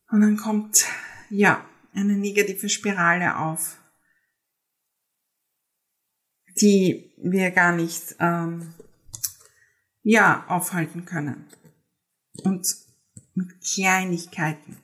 Und 0.09 0.21
dann 0.21 0.37
kommt, 0.37 0.85
ja, 1.29 1.65
eine 1.93 2.17
negative 2.17 2.69
Spirale 2.69 3.37
auf, 3.37 3.77
die 6.61 7.11
wir 7.17 7.51
gar 7.51 7.75
nicht 7.75 8.15
ähm, 8.19 8.73
ja, 10.03 10.45
aufhalten 10.47 11.05
können. 11.05 11.45
Und 12.43 12.67
mit 13.33 13.61
Kleinigkeiten 13.61 14.77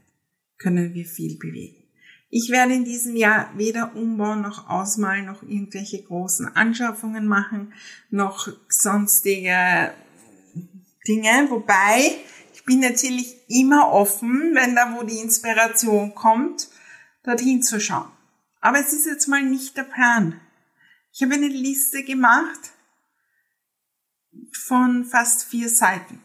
können 0.57 0.93
wir 0.93 1.05
viel 1.05 1.37
bewegen. 1.37 1.83
Ich 2.29 2.49
werde 2.49 2.73
in 2.73 2.83
diesem 2.83 3.15
Jahr 3.15 3.51
weder 3.55 3.95
umbauen 3.95 4.41
noch 4.41 4.67
ausmalen 4.67 5.25
noch 5.25 5.43
irgendwelche 5.43 6.01
großen 6.01 6.47
Anschaffungen 6.55 7.27
machen, 7.27 7.73
noch 8.09 8.47
sonstige 8.69 9.93
Dinge. 11.07 11.47
Wobei, 11.49 12.17
bin 12.65 12.79
natürlich 12.79 13.35
immer 13.49 13.91
offen, 13.91 14.53
wenn 14.53 14.75
da 14.75 14.95
wo 14.95 15.03
die 15.03 15.19
Inspiration 15.19 16.15
kommt, 16.15 16.69
dorthin 17.23 17.61
zu 17.61 17.79
schauen. 17.79 18.11
Aber 18.61 18.79
es 18.79 18.93
ist 18.93 19.05
jetzt 19.05 19.27
mal 19.27 19.43
nicht 19.43 19.75
der 19.75 19.83
Plan. 19.83 20.39
Ich 21.11 21.21
habe 21.21 21.33
eine 21.33 21.47
Liste 21.47 22.03
gemacht 22.03 22.71
von 24.51 25.05
fast 25.05 25.43
vier 25.43 25.69
Seiten. 25.69 26.23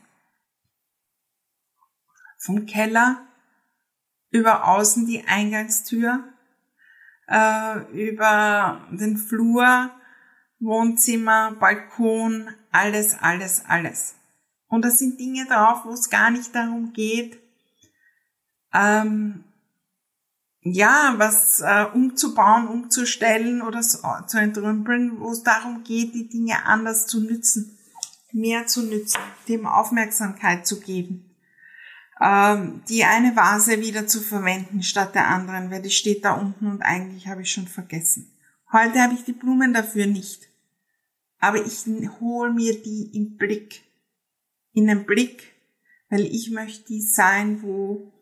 Vom 2.38 2.66
Keller 2.66 3.26
über 4.30 4.68
außen 4.68 5.06
die 5.06 5.26
Eingangstür, 5.26 6.24
äh, 7.26 7.80
über 7.92 8.86
den 8.90 9.16
Flur, 9.16 9.90
Wohnzimmer, 10.60 11.52
Balkon, 11.52 12.54
alles, 12.70 13.16
alles, 13.20 13.64
alles. 13.66 14.17
Und 14.68 14.84
da 14.84 14.90
sind 14.90 15.18
Dinge 15.18 15.46
drauf, 15.46 15.84
wo 15.84 15.92
es 15.92 16.10
gar 16.10 16.30
nicht 16.30 16.54
darum 16.54 16.92
geht, 16.92 17.38
ähm, 18.72 19.44
ja, 20.62 21.14
was 21.16 21.60
äh, 21.60 21.86
umzubauen, 21.94 22.68
umzustellen 22.68 23.62
oder 23.62 23.82
so, 23.82 24.00
zu 24.26 24.38
entrümpeln, 24.38 25.18
wo 25.20 25.32
es 25.32 25.42
darum 25.42 25.82
geht, 25.84 26.14
die 26.14 26.28
Dinge 26.28 26.64
anders 26.66 27.06
zu 27.06 27.20
nützen 27.20 27.78
mehr 28.32 28.66
zu 28.66 28.82
nützen, 28.82 29.20
dem 29.48 29.66
Aufmerksamkeit 29.66 30.66
zu 30.66 30.80
geben, 30.80 31.34
ähm, 32.20 32.82
die 32.88 33.04
eine 33.04 33.36
Vase 33.36 33.80
wieder 33.80 34.06
zu 34.06 34.20
verwenden 34.20 34.82
statt 34.82 35.14
der 35.14 35.28
anderen, 35.28 35.70
weil 35.70 35.82
die 35.82 35.90
steht 35.90 36.24
da 36.24 36.32
unten 36.32 36.66
und 36.66 36.82
eigentlich 36.82 37.28
habe 37.28 37.42
ich 37.42 37.52
schon 37.52 37.68
vergessen. 37.68 38.32
Heute 38.72 39.00
habe 39.00 39.14
ich 39.14 39.24
die 39.24 39.32
Blumen 39.32 39.72
dafür 39.72 40.06
nicht, 40.06 40.48
aber 41.38 41.64
ich 41.64 41.86
hole 42.20 42.52
mir 42.52 42.80
die 42.82 43.10
im 43.14 43.36
Blick, 43.36 43.82
in 44.78 44.86
den 44.86 45.04
Blick, 45.04 45.54
weil 46.08 46.22
ich 46.22 46.50
möchte 46.50 46.84
die 46.86 47.02
sein, 47.02 47.62
wo, 47.62 48.12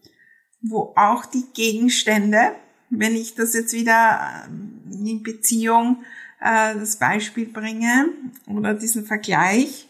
wo 0.62 0.94
auch 0.96 1.26
die 1.26 1.44
Gegenstände, 1.54 2.56
wenn 2.90 3.14
ich 3.14 3.34
das 3.34 3.54
jetzt 3.54 3.72
wieder 3.72 4.46
ähm, 4.48 4.82
in 4.90 5.22
Beziehung 5.22 6.02
äh, 6.40 6.74
das 6.74 6.98
Beispiel 6.98 7.46
bringe 7.46 8.08
oder 8.46 8.74
diesen 8.74 9.04
Vergleich, 9.04 9.88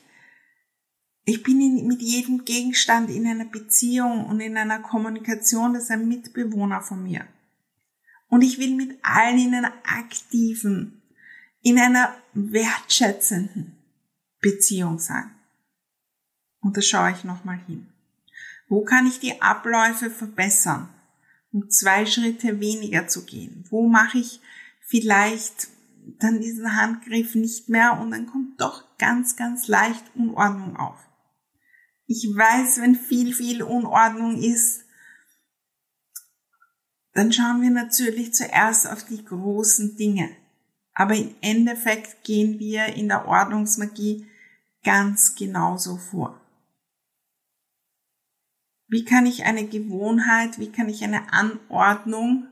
ich 1.24 1.42
bin 1.42 1.60
in, 1.60 1.86
mit 1.86 2.02
jedem 2.02 2.44
Gegenstand 2.44 3.10
in 3.10 3.26
einer 3.26 3.46
Beziehung 3.46 4.26
und 4.26 4.40
in 4.40 4.56
einer 4.56 4.80
Kommunikation, 4.80 5.74
das 5.74 5.84
ist 5.84 5.90
ein 5.90 6.08
Mitbewohner 6.08 6.82
von 6.82 7.02
mir. 7.02 7.26
Und 8.28 8.42
ich 8.42 8.58
will 8.58 8.74
mit 8.74 8.98
allen 9.02 9.38
in 9.38 9.54
einer 9.54 9.72
aktiven, 9.84 11.02
in 11.62 11.78
einer 11.78 12.14
wertschätzenden 12.34 13.76
Beziehung 14.40 14.98
sein. 14.98 15.35
Und 16.66 16.76
da 16.76 16.82
schaue 16.82 17.12
ich 17.12 17.22
nochmal 17.22 17.60
hin. 17.68 17.86
Wo 18.68 18.82
kann 18.82 19.06
ich 19.06 19.20
die 19.20 19.40
Abläufe 19.40 20.10
verbessern, 20.10 20.88
um 21.52 21.70
zwei 21.70 22.06
Schritte 22.06 22.58
weniger 22.58 23.06
zu 23.06 23.24
gehen? 23.24 23.64
Wo 23.70 23.86
mache 23.86 24.18
ich 24.18 24.40
vielleicht 24.80 25.68
dann 26.18 26.40
diesen 26.40 26.74
Handgriff 26.74 27.36
nicht 27.36 27.68
mehr 27.68 28.00
und 28.00 28.10
dann 28.10 28.26
kommt 28.26 28.60
doch 28.60 28.82
ganz, 28.98 29.36
ganz 29.36 29.68
leicht 29.68 30.02
Unordnung 30.16 30.76
auf. 30.76 30.98
Ich 32.08 32.24
weiß, 32.34 32.80
wenn 32.80 32.96
viel, 32.96 33.32
viel 33.32 33.62
Unordnung 33.62 34.36
ist, 34.36 34.86
dann 37.12 37.32
schauen 37.32 37.62
wir 37.62 37.70
natürlich 37.70 38.34
zuerst 38.34 38.90
auf 38.90 39.04
die 39.04 39.24
großen 39.24 39.96
Dinge. 39.96 40.30
Aber 40.94 41.14
im 41.14 41.32
Endeffekt 41.42 42.24
gehen 42.24 42.58
wir 42.58 42.86
in 42.86 43.06
der 43.06 43.28
Ordnungsmagie 43.28 44.26
ganz 44.82 45.36
genauso 45.36 45.96
vor. 45.96 46.40
Wie 48.88 49.04
kann 49.04 49.26
ich 49.26 49.44
eine 49.44 49.66
Gewohnheit, 49.66 50.58
wie 50.58 50.70
kann 50.70 50.88
ich 50.88 51.02
eine 51.02 51.32
Anordnung 51.32 52.48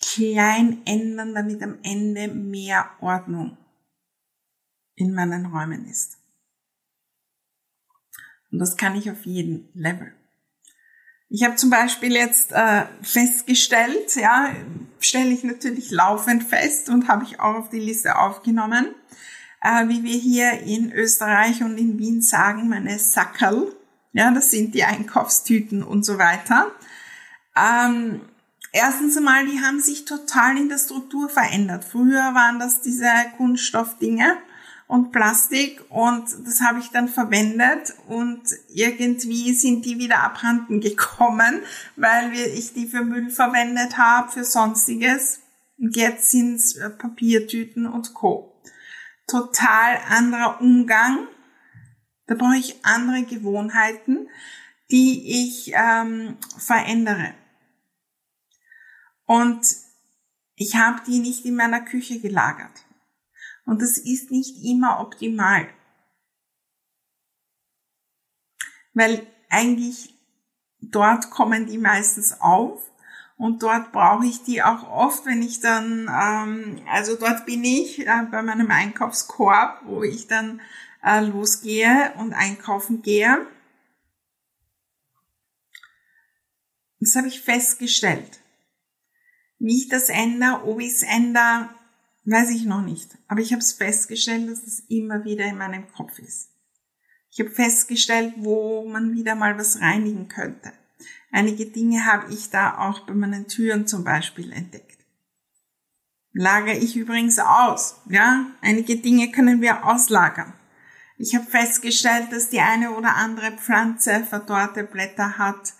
klein 0.00 0.82
ändern, 0.84 1.34
damit 1.34 1.62
am 1.62 1.78
Ende 1.82 2.28
mehr 2.28 2.90
Ordnung 3.00 3.56
in 4.94 5.14
meinen 5.14 5.46
Räumen 5.46 5.86
ist? 5.86 6.18
Und 8.52 8.60
das 8.60 8.76
kann 8.76 8.94
ich 8.94 9.10
auf 9.10 9.24
jedem 9.26 9.68
Level. 9.74 10.12
Ich 11.28 11.42
habe 11.42 11.56
zum 11.56 11.70
Beispiel 11.70 12.12
jetzt 12.12 12.52
äh, 12.52 12.84
festgestellt, 13.02 14.14
ja, 14.14 14.54
stelle 15.00 15.30
ich 15.30 15.42
natürlich 15.42 15.90
laufend 15.90 16.44
fest 16.44 16.88
und 16.88 17.08
habe 17.08 17.24
ich 17.24 17.40
auch 17.40 17.56
auf 17.56 17.70
die 17.70 17.80
Liste 17.80 18.16
aufgenommen, 18.16 18.94
äh, 19.60 19.88
wie 19.88 20.04
wir 20.04 20.16
hier 20.16 20.60
in 20.60 20.92
Österreich 20.92 21.64
und 21.64 21.76
in 21.76 21.98
Wien 21.98 22.22
sagen, 22.22 22.68
meine 22.68 23.00
Sackerl, 23.00 23.74
ja, 24.14 24.30
das 24.30 24.50
sind 24.50 24.74
die 24.74 24.84
Einkaufstüten 24.84 25.82
und 25.82 26.04
so 26.04 26.18
weiter. 26.18 26.70
Ähm, 27.56 28.20
erstens 28.72 29.16
einmal, 29.16 29.44
die 29.46 29.60
haben 29.60 29.80
sich 29.80 30.04
total 30.04 30.56
in 30.56 30.68
der 30.68 30.78
Struktur 30.78 31.28
verändert. 31.28 31.84
Früher 31.84 32.32
waren 32.32 32.60
das 32.60 32.80
diese 32.80 33.08
Kunststoffdinge 33.36 34.36
und 34.86 35.10
Plastik 35.10 35.82
und 35.88 36.26
das 36.46 36.60
habe 36.60 36.78
ich 36.78 36.90
dann 36.90 37.08
verwendet 37.08 37.94
und 38.06 38.42
irgendwie 38.68 39.52
sind 39.52 39.84
die 39.84 39.98
wieder 39.98 40.22
abhanden 40.22 40.80
gekommen, 40.80 41.62
weil 41.96 42.32
ich 42.34 42.72
die 42.72 42.86
für 42.86 43.02
Müll 43.02 43.30
verwendet 43.30 43.98
habe, 43.98 44.30
für 44.30 44.44
sonstiges. 44.44 45.40
Und 45.76 45.96
jetzt 45.96 46.30
sind 46.30 46.54
es 46.54 46.76
äh, 46.76 46.88
Papiertüten 46.88 47.86
und 47.86 48.14
Co. 48.14 48.54
Total 49.26 49.98
anderer 50.08 50.60
Umgang. 50.60 51.26
Da 52.26 52.34
brauche 52.34 52.56
ich 52.56 52.84
andere 52.84 53.24
Gewohnheiten, 53.24 54.28
die 54.90 55.44
ich 55.44 55.72
ähm, 55.74 56.36
verändere. 56.58 57.34
Und 59.26 59.66
ich 60.56 60.76
habe 60.76 61.00
die 61.06 61.18
nicht 61.18 61.44
in 61.44 61.56
meiner 61.56 61.80
Küche 61.80 62.20
gelagert. 62.20 62.84
Und 63.66 63.80
das 63.80 63.98
ist 63.98 64.30
nicht 64.30 64.64
immer 64.64 65.00
optimal. 65.00 65.68
Weil 68.92 69.26
eigentlich 69.48 70.14
dort 70.80 71.30
kommen 71.30 71.66
die 71.66 71.78
meistens 71.78 72.40
auf 72.40 72.82
und 73.36 73.62
dort 73.62 73.90
brauche 73.90 74.26
ich 74.26 74.42
die 74.44 74.62
auch 74.62 74.88
oft, 74.88 75.26
wenn 75.26 75.42
ich 75.42 75.60
dann, 75.60 76.08
ähm, 76.08 76.80
also 76.88 77.16
dort 77.16 77.46
bin 77.46 77.64
ich 77.64 78.06
äh, 78.06 78.22
bei 78.30 78.42
meinem 78.42 78.70
Einkaufskorb, 78.70 79.80
wo 79.84 80.02
ich 80.02 80.28
dann 80.28 80.60
äh, 81.04 81.20
losgehe 81.20 82.12
und 82.16 82.32
einkaufen 82.32 83.02
gehe. 83.02 83.46
Das 87.00 87.16
habe 87.16 87.28
ich 87.28 87.40
festgestellt. 87.40 88.40
Wie 89.58 89.76
ich 89.76 89.88
das 89.88 90.08
ändere, 90.08 90.64
ob 90.64 90.80
ich 90.80 90.92
es 90.92 91.02
ändere, 91.02 91.68
Weiß 92.24 92.50
ich 92.50 92.64
noch 92.64 92.80
nicht. 92.80 93.18
Aber 93.28 93.40
ich 93.40 93.52
habe 93.52 93.60
es 93.60 93.72
festgestellt, 93.72 94.48
dass 94.48 94.66
es 94.66 94.80
immer 94.88 95.24
wieder 95.24 95.44
in 95.44 95.58
meinem 95.58 95.90
Kopf 95.92 96.18
ist. 96.18 96.50
Ich 97.30 97.40
habe 97.40 97.50
festgestellt, 97.50 98.34
wo 98.38 98.88
man 98.88 99.12
wieder 99.12 99.34
mal 99.34 99.58
was 99.58 99.80
reinigen 99.80 100.28
könnte. 100.28 100.72
Einige 101.30 101.66
Dinge 101.66 102.04
habe 102.06 102.32
ich 102.32 102.50
da 102.50 102.78
auch 102.78 103.00
bei 103.00 103.12
meinen 103.12 103.48
Türen 103.48 103.86
zum 103.86 104.04
Beispiel 104.04 104.52
entdeckt. 104.52 105.04
Lagere 106.32 106.76
ich 106.76 106.96
übrigens 106.96 107.38
aus. 107.38 108.00
Ja, 108.08 108.46
einige 108.62 108.96
Dinge 108.96 109.30
können 109.30 109.60
wir 109.60 109.84
auslagern. 109.86 110.54
Ich 111.16 111.34
habe 111.34 111.46
festgestellt, 111.46 112.32
dass 112.32 112.50
die 112.50 112.60
eine 112.60 112.92
oder 112.92 113.14
andere 113.14 113.52
Pflanze 113.52 114.24
verdorrte 114.24 114.84
Blätter 114.84 115.38
hat 115.38 115.74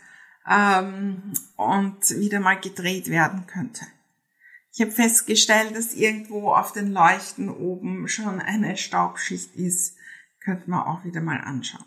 ähm, 0.49 1.33
und 1.57 2.11
wieder 2.11 2.41
mal 2.41 2.61
gedreht 2.61 3.09
werden 3.09 3.47
könnte. 3.47 3.85
Ich 4.73 4.81
habe 4.81 4.91
festgestellt, 4.91 5.77
dass 5.77 5.95
irgendwo 5.95 6.53
auf 6.53 6.73
den 6.73 6.93
Leuchten 6.93 7.49
oben 7.49 8.09
schon 8.09 8.41
eine 8.41 8.77
Staubschicht 8.77 9.55
ist. 9.55 9.97
Könnte 10.41 10.69
man 10.69 10.81
auch 10.81 11.05
wieder 11.05 11.21
mal 11.21 11.41
anschauen. 11.41 11.85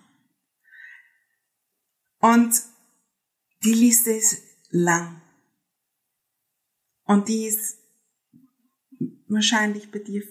Und 2.19 2.53
die 3.63 3.73
Liste 3.73 4.11
ist 4.11 4.41
lang. 4.69 5.21
Und 7.03 7.27
die 7.27 7.45
ist 7.45 7.77
wahrscheinlich 9.27 9.91
bei 9.91 9.99
dir 9.99 10.23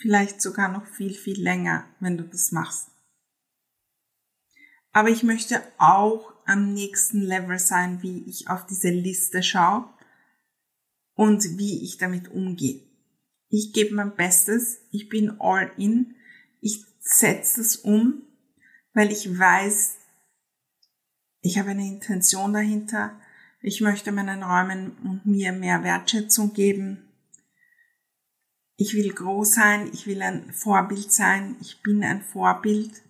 vielleicht 0.00 0.40
sogar 0.40 0.72
noch 0.72 0.86
viel, 0.86 1.14
viel 1.14 1.40
länger, 1.40 1.86
wenn 2.00 2.16
du 2.16 2.24
das 2.24 2.52
machst. 2.52 2.88
Aber 4.92 5.10
ich 5.10 5.22
möchte 5.22 5.62
auch 5.78 6.32
am 6.46 6.72
nächsten 6.72 7.20
Level 7.20 7.58
sein, 7.58 8.02
wie 8.02 8.28
ich 8.28 8.48
auf 8.48 8.66
diese 8.66 8.90
Liste 8.90 9.42
schaue 9.42 9.88
und 11.14 11.58
wie 11.58 11.84
ich 11.84 11.98
damit 11.98 12.28
umgehe. 12.28 12.82
Ich 13.48 13.72
gebe 13.72 13.94
mein 13.94 14.16
Bestes, 14.16 14.78
ich 14.90 15.08
bin 15.08 15.40
all 15.40 15.70
in, 15.76 16.16
ich 16.60 16.84
setze 16.98 17.60
es 17.60 17.76
um, 17.76 18.22
weil 18.94 19.12
ich 19.12 19.38
weiß, 19.38 19.96
ich 21.42 21.58
habe 21.58 21.70
eine 21.70 21.86
Intention 21.86 22.52
dahinter, 22.52 23.20
ich 23.60 23.80
möchte 23.80 24.12
meinen 24.12 24.42
Räumen 24.42 24.92
und 25.04 25.26
mir 25.26 25.52
mehr 25.52 25.84
Wertschätzung 25.84 26.54
geben. 26.54 27.09
Ich 28.82 28.94
will 28.94 29.12
groß 29.12 29.56
sein, 29.56 29.90
ich 29.92 30.06
will 30.06 30.22
ein 30.22 30.54
Vorbild 30.54 31.12
sein, 31.12 31.54
ich 31.60 31.82
bin 31.82 32.02
ein 32.02 32.22
Vorbild. 32.22 33.02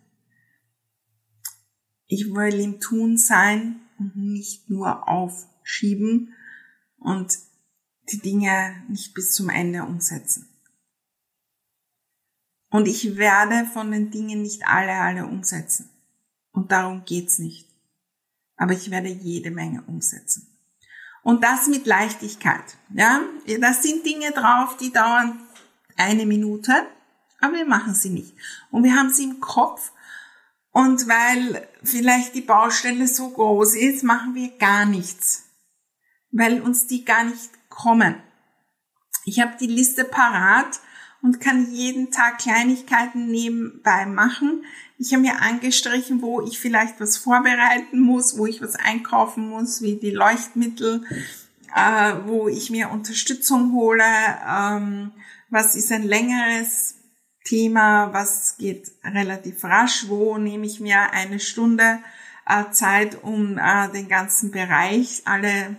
Ich 2.08 2.34
will 2.34 2.58
im 2.58 2.80
Tun 2.80 3.16
sein 3.16 3.80
und 3.96 4.16
nicht 4.16 4.68
nur 4.68 5.08
aufschieben 5.08 6.34
und 6.98 7.38
die 8.10 8.18
Dinge 8.18 8.82
nicht 8.88 9.14
bis 9.14 9.30
zum 9.30 9.48
Ende 9.48 9.84
umsetzen. 9.84 10.48
Und 12.70 12.88
ich 12.88 13.16
werde 13.16 13.64
von 13.64 13.92
den 13.92 14.10
Dingen 14.10 14.42
nicht 14.42 14.66
alle, 14.66 14.94
alle 14.94 15.24
umsetzen. 15.24 15.88
Und 16.50 16.72
darum 16.72 17.04
geht's 17.04 17.38
nicht. 17.38 17.68
Aber 18.56 18.72
ich 18.72 18.90
werde 18.90 19.08
jede 19.08 19.52
Menge 19.52 19.82
umsetzen. 19.82 20.48
Und 21.22 21.44
das 21.44 21.68
mit 21.68 21.86
Leichtigkeit. 21.86 22.76
Ja, 22.92 23.20
das 23.60 23.84
sind 23.84 24.04
Dinge 24.04 24.32
drauf, 24.32 24.76
die 24.76 24.90
dauern 24.90 25.46
eine 25.96 26.26
Minute, 26.26 26.72
aber 27.40 27.54
wir 27.54 27.66
machen 27.66 27.94
sie 27.94 28.10
nicht. 28.10 28.34
Und 28.70 28.84
wir 28.84 28.94
haben 28.94 29.12
sie 29.12 29.24
im 29.24 29.40
Kopf. 29.40 29.92
Und 30.72 31.08
weil 31.08 31.68
vielleicht 31.82 32.34
die 32.34 32.42
Baustelle 32.42 33.08
so 33.08 33.30
groß 33.30 33.74
ist, 33.74 34.04
machen 34.04 34.34
wir 34.34 34.56
gar 34.58 34.84
nichts. 34.84 35.44
Weil 36.30 36.60
uns 36.60 36.86
die 36.86 37.04
gar 37.04 37.24
nicht 37.24 37.50
kommen. 37.68 38.16
Ich 39.24 39.40
habe 39.40 39.56
die 39.58 39.66
Liste 39.66 40.04
parat 40.04 40.80
und 41.22 41.40
kann 41.40 41.72
jeden 41.72 42.10
Tag 42.10 42.38
Kleinigkeiten 42.38 43.26
nebenbei 43.26 44.06
machen. 44.06 44.64
Ich 44.98 45.12
habe 45.12 45.22
mir 45.22 45.40
angestrichen, 45.42 46.22
wo 46.22 46.40
ich 46.40 46.58
vielleicht 46.58 47.00
was 47.00 47.16
vorbereiten 47.16 48.00
muss, 48.00 48.38
wo 48.38 48.46
ich 48.46 48.62
was 48.62 48.76
einkaufen 48.76 49.48
muss, 49.48 49.82
wie 49.82 49.96
die 49.96 50.10
Leuchtmittel, 50.10 51.04
äh, 51.74 52.14
wo 52.26 52.48
ich 52.48 52.70
mir 52.70 52.90
Unterstützung 52.90 53.72
hole, 53.72 54.04
ähm, 54.48 55.12
was 55.50 55.74
ist 55.74 55.92
ein 55.92 56.04
längeres 56.04 56.94
Thema, 57.44 58.12
was 58.12 58.56
geht 58.58 58.90
relativ 59.04 59.64
rasch, 59.64 60.08
wo 60.08 60.38
nehme 60.38 60.66
ich 60.66 60.80
mir 60.80 61.10
eine 61.12 61.40
Stunde 61.40 61.98
äh, 62.46 62.70
Zeit, 62.70 63.22
um 63.22 63.58
äh, 63.58 63.88
den 63.90 64.08
ganzen 64.08 64.50
Bereich, 64.50 65.22
alle 65.24 65.76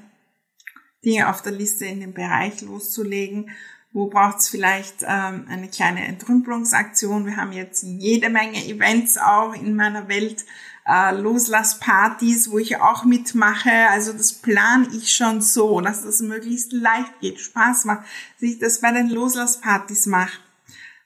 Dinge 1.05 1.29
auf 1.29 1.41
der 1.41 1.53
Liste 1.53 1.85
in 1.85 1.99
den 1.99 2.13
Bereich 2.13 2.61
loszulegen. 2.61 3.51
Wo 3.93 4.07
braucht 4.07 4.37
es 4.39 4.49
vielleicht 4.49 5.03
ähm, 5.03 5.45
eine 5.49 5.67
kleine 5.67 6.05
Entrümpelungsaktion? 6.07 7.25
Wir 7.25 7.35
haben 7.35 7.51
jetzt 7.51 7.83
jede 7.83 8.29
Menge 8.29 8.63
Events 8.65 9.17
auch 9.17 9.53
in 9.53 9.75
meiner 9.75 10.07
Welt, 10.07 10.45
äh, 10.85 11.15
Loslasspartys, 11.15 12.51
wo 12.51 12.57
ich 12.57 12.77
auch 12.77 13.03
mitmache. 13.03 13.89
Also 13.89 14.13
das 14.13 14.33
plane 14.33 14.87
ich 14.93 15.13
schon 15.13 15.41
so, 15.41 15.81
dass 15.81 16.03
das 16.03 16.21
möglichst 16.21 16.73
leicht 16.73 17.19
geht, 17.19 17.39
Spaß 17.39 17.85
macht, 17.85 18.01
dass 18.39 18.49
ich 18.49 18.59
das 18.59 18.81
bei 18.81 18.91
den 18.91 19.09
Loslasspartys 19.09 20.07
mache. 20.07 20.39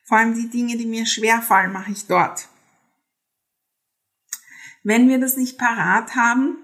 Vor 0.04 0.18
allem 0.18 0.36
die 0.36 0.50
Dinge, 0.50 0.78
die 0.78 0.86
mir 0.86 1.06
schwerfallen, 1.06 1.74
mache 1.74 1.92
ich 1.92 2.06
dort. 2.06 2.48
Wenn 4.84 5.10
wir 5.10 5.20
das 5.20 5.36
nicht 5.36 5.58
parat 5.58 6.16
haben, 6.16 6.64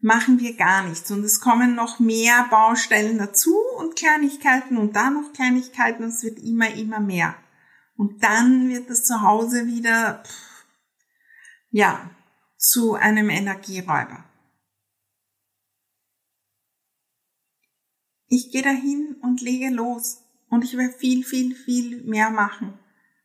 machen 0.00 0.40
wir 0.40 0.54
gar 0.56 0.82
nichts. 0.82 1.10
Und 1.10 1.24
es 1.24 1.40
kommen 1.40 1.74
noch 1.74 1.98
mehr 1.98 2.46
Baustellen 2.50 3.16
dazu 3.16 3.56
und 3.78 3.96
Kleinigkeiten 3.96 4.76
und 4.76 4.96
dann 4.96 5.14
noch 5.14 5.32
Kleinigkeiten 5.32 6.02
und 6.02 6.10
es 6.10 6.22
wird 6.24 6.38
immer, 6.40 6.74
immer 6.74 7.00
mehr. 7.00 7.36
Und 7.96 8.22
dann 8.22 8.68
wird 8.68 8.90
das 8.90 9.04
zu 9.04 9.22
Hause 9.22 9.66
wieder, 9.66 10.22
ja, 11.70 12.10
zu 12.68 12.94
einem 12.94 13.30
Energieräuber. 13.30 14.24
Ich 18.28 18.50
gehe 18.50 18.62
dahin 18.62 19.16
und 19.22 19.40
lege 19.40 19.70
los 19.70 20.22
und 20.48 20.64
ich 20.64 20.76
werde 20.76 20.94
viel, 20.94 21.24
viel, 21.24 21.54
viel 21.54 22.02
mehr 22.04 22.30
machen 22.30 22.78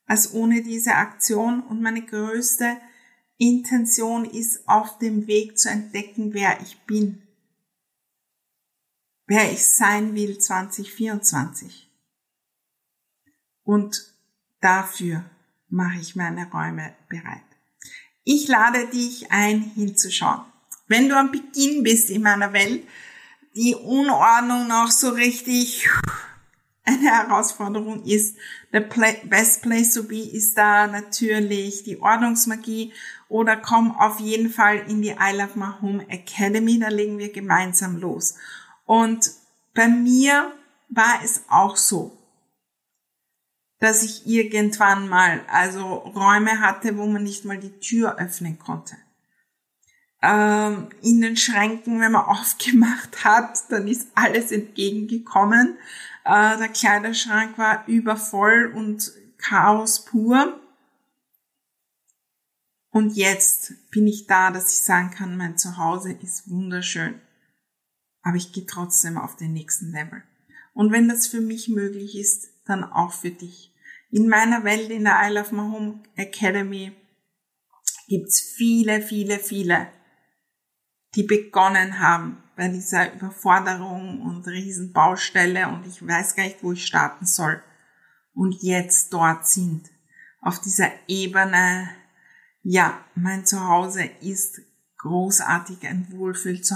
als 0.09 0.33
ohne 0.33 0.63
diese 0.63 0.95
Aktion 0.95 1.61
und 1.61 1.83
meine 1.83 2.03
größte 2.03 2.77
Intention 3.37 4.25
ist 4.25 4.67
auf 4.67 4.97
dem 4.97 5.27
Weg 5.27 5.59
zu 5.59 5.69
entdecken, 5.69 6.33
wer 6.33 6.59
ich 6.61 6.79
bin, 6.87 7.21
wer 9.27 9.51
ich 9.51 9.63
sein 9.63 10.15
will 10.15 10.39
2024. 10.39 11.91
Und 13.63 14.15
dafür 14.61 15.29
mache 15.67 15.99
ich 15.99 16.15
meine 16.15 16.49
Räume 16.51 16.95
bereit. 17.07 17.48
Ich 18.23 18.47
lade 18.47 18.87
dich 18.87 19.31
ein, 19.31 19.61
hinzuschauen. 19.61 20.41
Wenn 20.87 21.09
du 21.09 21.17
am 21.17 21.31
Beginn 21.31 21.83
bist 21.83 22.09
in 22.09 22.21
meiner 22.21 22.53
Welt, 22.53 22.83
die 23.55 23.75
Unordnung 23.75 24.67
noch 24.67 24.91
so 24.91 25.09
richtig 25.09 25.87
eine 26.83 27.11
Herausforderung 27.11 28.03
ist, 28.03 28.35
the 28.71 28.79
best 28.79 29.61
place 29.61 29.93
to 29.93 30.03
be 30.03 30.21
ist 30.21 30.57
da 30.57 30.87
natürlich 30.87 31.83
die 31.83 31.99
Ordnungsmagie 31.99 32.93
oder 33.27 33.57
komm 33.57 33.95
auf 33.95 34.19
jeden 34.19 34.49
Fall 34.49 34.77
in 34.87 35.01
die 35.01 35.09
I 35.09 35.35
Love 35.35 35.57
My 35.57 35.73
Home 35.81 36.05
Academy, 36.09 36.79
da 36.79 36.89
legen 36.89 37.19
wir 37.19 37.31
gemeinsam 37.31 37.97
los. 37.97 38.35
Und 38.85 39.31
bei 39.75 39.87
mir 39.87 40.51
war 40.89 41.21
es 41.23 41.43
auch 41.47 41.77
so, 41.77 42.17
dass 43.79 44.03
ich 44.03 44.27
irgendwann 44.27 45.07
mal 45.07 45.41
also 45.47 45.85
Räume 45.85 46.59
hatte, 46.59 46.97
wo 46.97 47.05
man 47.05 47.23
nicht 47.23 47.45
mal 47.45 47.57
die 47.57 47.79
Tür 47.79 48.17
öffnen 48.17 48.59
konnte. 48.59 48.95
Ähm, 50.21 50.89
in 51.01 51.21
den 51.21 51.37
Schränken, 51.37 52.01
wenn 52.01 52.11
man 52.11 52.25
aufgemacht 52.25 53.23
hat, 53.23 53.63
dann 53.69 53.87
ist 53.87 54.09
alles 54.15 54.51
entgegengekommen. 54.51 55.77
Äh, 56.25 56.57
der 56.57 56.69
Kleiderschrank 56.69 57.57
war 57.57 57.87
übervoll 57.87 58.71
und 58.75 59.11
Chaos 59.37 60.03
pur. 60.03 60.59
Und 62.91 63.15
jetzt 63.15 63.73
bin 63.91 64.07
ich 64.07 64.27
da, 64.27 64.51
dass 64.51 64.73
ich 64.73 64.79
sagen 64.81 65.11
kann, 65.11 65.37
mein 65.37 65.57
Zuhause 65.57 66.11
ist 66.11 66.49
wunderschön. 66.49 67.21
Aber 68.21 68.35
ich 68.35 68.51
gehe 68.51 68.65
trotzdem 68.65 69.17
auf 69.17 69.37
den 69.37 69.53
nächsten 69.53 69.91
Level. 69.91 70.23
Und 70.73 70.91
wenn 70.91 71.07
das 71.07 71.27
für 71.27 71.39
mich 71.39 71.69
möglich 71.69 72.17
ist, 72.17 72.49
dann 72.65 72.83
auch 72.83 73.13
für 73.13 73.31
dich. 73.31 73.68
In 74.09 74.27
meiner 74.27 74.63
Welt, 74.63 74.89
in 74.89 75.03
der 75.03 75.19
I 75.23 75.33
Love 75.33 75.55
My 75.55 75.61
Home 75.61 76.03
Academy, 76.15 76.91
gibt's 78.07 78.41
viele, 78.41 79.01
viele, 79.01 79.39
viele, 79.39 79.87
die 81.15 81.23
begonnen 81.23 81.99
haben 81.99 82.43
bei 82.55 82.67
dieser 82.67 83.13
Überforderung 83.13 84.21
und 84.21 84.47
Riesenbaustelle 84.47 85.67
und 85.67 85.85
ich 85.85 86.05
weiß 86.05 86.35
gar 86.35 86.43
nicht, 86.43 86.63
wo 86.63 86.73
ich 86.73 86.85
starten 86.85 87.25
soll. 87.25 87.61
Und 88.33 88.61
jetzt 88.61 89.13
dort 89.13 89.47
sind. 89.47 89.89
Auf 90.41 90.59
dieser 90.59 90.89
Ebene 91.07 91.89
ja, 92.63 93.03
mein 93.15 93.45
Zuhause 93.45 94.03
ist 94.21 94.61
großartig, 94.97 95.87
ein 95.87 96.07
Wohlfühl 96.11 96.61
zu 96.61 96.75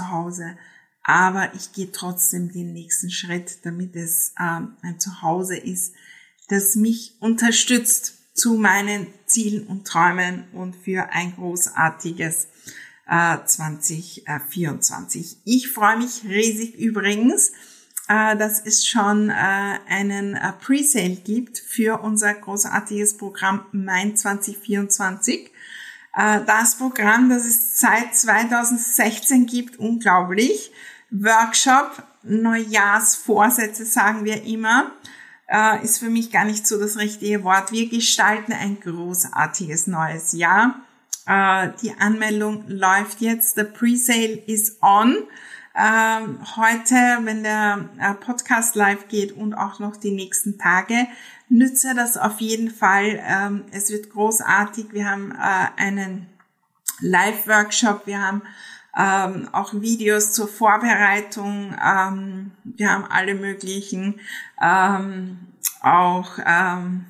aber 1.02 1.54
ich 1.54 1.72
gehe 1.72 1.92
trotzdem 1.92 2.50
den 2.50 2.72
nächsten 2.72 3.10
Schritt, 3.10 3.64
damit 3.66 3.94
es 3.94 4.32
ähm, 4.40 4.76
ein 4.80 4.98
Zuhause 4.98 5.56
ist, 5.56 5.94
das 6.48 6.76
mich 6.76 7.16
unterstützt 7.20 8.14
zu 8.34 8.54
meinen 8.54 9.06
Zielen 9.26 9.66
und 9.66 9.86
Träumen 9.86 10.44
und 10.52 10.76
für 10.76 11.10
ein 11.12 11.34
großartiges 11.34 12.48
äh, 13.08 13.38
2024. 13.44 15.38
Ich 15.44 15.70
freue 15.70 15.98
mich 15.98 16.24
riesig 16.24 16.74
übrigens, 16.76 17.52
äh, 18.08 18.36
dass 18.36 18.60
es 18.64 18.86
schon 18.86 19.30
äh, 19.30 19.32
einen 19.32 20.34
äh, 20.34 20.52
Presale 20.52 21.16
gibt 21.16 21.58
für 21.58 22.00
unser 22.00 22.34
großartiges 22.34 23.16
Programm 23.16 23.66
Mein 23.72 24.16
2024. 24.16 25.50
Äh, 26.16 26.40
das 26.44 26.76
Programm, 26.76 27.30
das 27.30 27.44
es 27.44 27.78
seit 27.78 28.14
2016 28.14 29.46
gibt, 29.46 29.78
unglaublich. 29.78 30.72
Workshop, 31.10 32.02
Neujahrsvorsätze 32.24 33.84
sagen 33.86 34.24
wir 34.24 34.42
immer, 34.42 34.92
äh, 35.48 35.82
ist 35.84 35.98
für 35.98 36.10
mich 36.10 36.30
gar 36.30 36.44
nicht 36.44 36.66
so 36.66 36.78
das 36.78 36.96
richtige 36.96 37.44
Wort. 37.44 37.72
Wir 37.72 37.88
gestalten 37.88 38.52
ein 38.52 38.80
großartiges 38.80 39.86
neues 39.86 40.32
Jahr. 40.32 40.80
Äh, 41.26 41.70
die 41.82 41.94
Anmeldung 41.98 42.64
läuft 42.68 43.20
jetzt. 43.20 43.56
The 43.56 43.64
Presale 43.64 44.42
is 44.46 44.78
on. 44.82 45.16
Ähm, 45.76 46.38
heute, 46.56 46.94
wenn 47.24 47.42
der 47.42 47.88
Podcast 48.20 48.76
live 48.76 49.08
geht 49.08 49.32
und 49.32 49.54
auch 49.54 49.80
noch 49.80 49.96
die 49.96 50.12
nächsten 50.12 50.56
Tage, 50.56 51.08
nütze 51.48 51.94
das 51.94 52.16
auf 52.16 52.40
jeden 52.40 52.70
Fall. 52.70 53.20
Ähm, 53.26 53.64
es 53.72 53.90
wird 53.90 54.10
großartig. 54.10 54.92
Wir 54.92 55.10
haben 55.10 55.32
äh, 55.32 55.80
einen 55.80 56.26
Live-Workshop. 57.00 58.06
Wir 58.06 58.22
haben 58.22 58.42
ähm, 58.98 59.48
auch 59.52 59.74
Videos 59.74 60.32
zur 60.32 60.48
Vorbereitung. 60.48 61.74
Ähm, 61.84 62.52
wir 62.64 62.90
haben 62.90 63.04
alle 63.10 63.34
möglichen 63.34 64.20
ähm, 64.62 65.38
auch 65.80 66.38
ähm, 66.44 67.06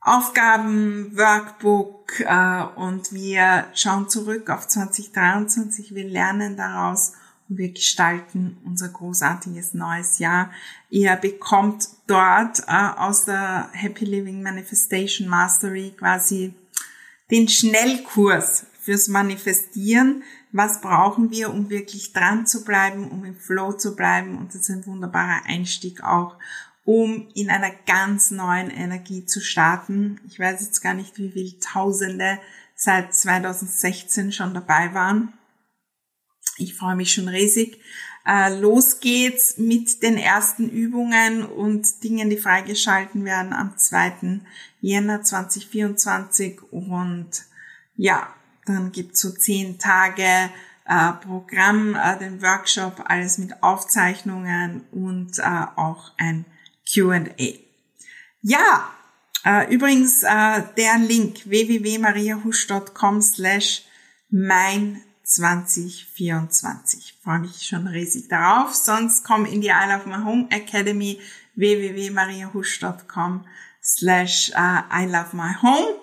Aufgaben, 0.00 1.16
Workbook 1.16 2.20
äh, 2.20 2.62
und 2.76 3.12
wir 3.12 3.66
schauen 3.74 4.08
zurück 4.08 4.50
auf 4.50 4.66
2023. 4.66 5.94
Wir 5.94 6.08
lernen 6.08 6.56
daraus 6.56 7.12
wir 7.48 7.72
gestalten 7.72 8.58
unser 8.64 8.88
großartiges 8.88 9.74
neues 9.74 10.18
Jahr. 10.18 10.50
Ihr 10.90 11.16
bekommt 11.16 11.88
dort 12.06 12.60
äh, 12.68 12.90
aus 12.96 13.24
der 13.24 13.70
Happy 13.72 14.04
Living 14.04 14.42
Manifestation 14.42 15.28
Mastery 15.28 15.94
quasi 15.96 16.54
den 17.30 17.48
Schnellkurs 17.48 18.66
fürs 18.80 19.08
Manifestieren. 19.08 20.22
Was 20.52 20.80
brauchen 20.80 21.30
wir, 21.30 21.52
um 21.52 21.68
wirklich 21.68 22.12
dran 22.12 22.46
zu 22.46 22.64
bleiben, 22.64 23.08
um 23.10 23.24
im 23.24 23.36
Flow 23.36 23.72
zu 23.72 23.94
bleiben? 23.94 24.38
Und 24.38 24.48
das 24.54 24.62
ist 24.62 24.70
ein 24.70 24.86
wunderbarer 24.86 25.44
Einstieg 25.46 26.02
auch, 26.02 26.36
um 26.84 27.28
in 27.34 27.50
einer 27.50 27.70
ganz 27.86 28.30
neuen 28.30 28.70
Energie 28.70 29.26
zu 29.26 29.40
starten. 29.40 30.20
Ich 30.26 30.38
weiß 30.38 30.62
jetzt 30.62 30.80
gar 30.80 30.94
nicht, 30.94 31.18
wie 31.18 31.30
viele 31.30 31.58
Tausende 31.60 32.38
seit 32.74 33.14
2016 33.14 34.32
schon 34.32 34.54
dabei 34.54 34.94
waren. 34.94 35.34
Ich 36.56 36.74
freue 36.74 36.96
mich 36.96 37.12
schon 37.12 37.28
riesig. 37.28 37.78
Äh, 38.26 38.58
los 38.58 39.00
geht's 39.00 39.58
mit 39.58 40.02
den 40.02 40.16
ersten 40.16 40.68
Übungen 40.68 41.44
und 41.44 42.02
Dingen, 42.02 42.30
die 42.30 42.36
freigeschalten 42.36 43.24
werden 43.24 43.52
am 43.52 43.76
2. 43.76 44.40
Jänner 44.80 45.22
2024. 45.22 46.60
Und 46.70 47.30
ja, 47.96 48.34
dann 48.68 48.92
gibt's 48.92 49.20
so 49.20 49.30
zehn 49.30 49.78
Tage 49.78 50.50
äh, 50.86 51.12
Programm, 51.24 51.94
äh, 51.94 52.18
den 52.18 52.42
Workshop, 52.42 53.04
alles 53.06 53.38
mit 53.38 53.62
Aufzeichnungen 53.62 54.84
und 54.92 55.38
äh, 55.38 55.66
auch 55.76 56.12
ein 56.18 56.44
Q&A. 56.92 57.28
Ja, 58.42 58.92
Äh, 59.44 59.72
übrigens, 59.72 60.22
äh, 60.24 60.62
der 60.76 60.98
Link 60.98 61.48
www.mariahusch.com 61.48 63.22
slash 63.22 63.82
mein 64.30 65.02
2024. 65.24 67.18
Freue 67.22 67.38
mich 67.40 67.66
schon 67.66 67.86
riesig 67.86 68.28
darauf. 68.28 68.74
Sonst 68.74 69.24
komm 69.24 69.44
in 69.46 69.60
die 69.60 69.68
I 69.68 69.86
Love 69.88 70.08
My 70.08 70.24
Home 70.24 70.48
Academy 70.50 71.20
www.mariahusch.com 71.54 73.46
slash 73.82 74.50
uh, 74.50 74.82
I 74.92 75.06
Love 75.06 75.34
My 75.34 75.54
Home. 75.62 75.96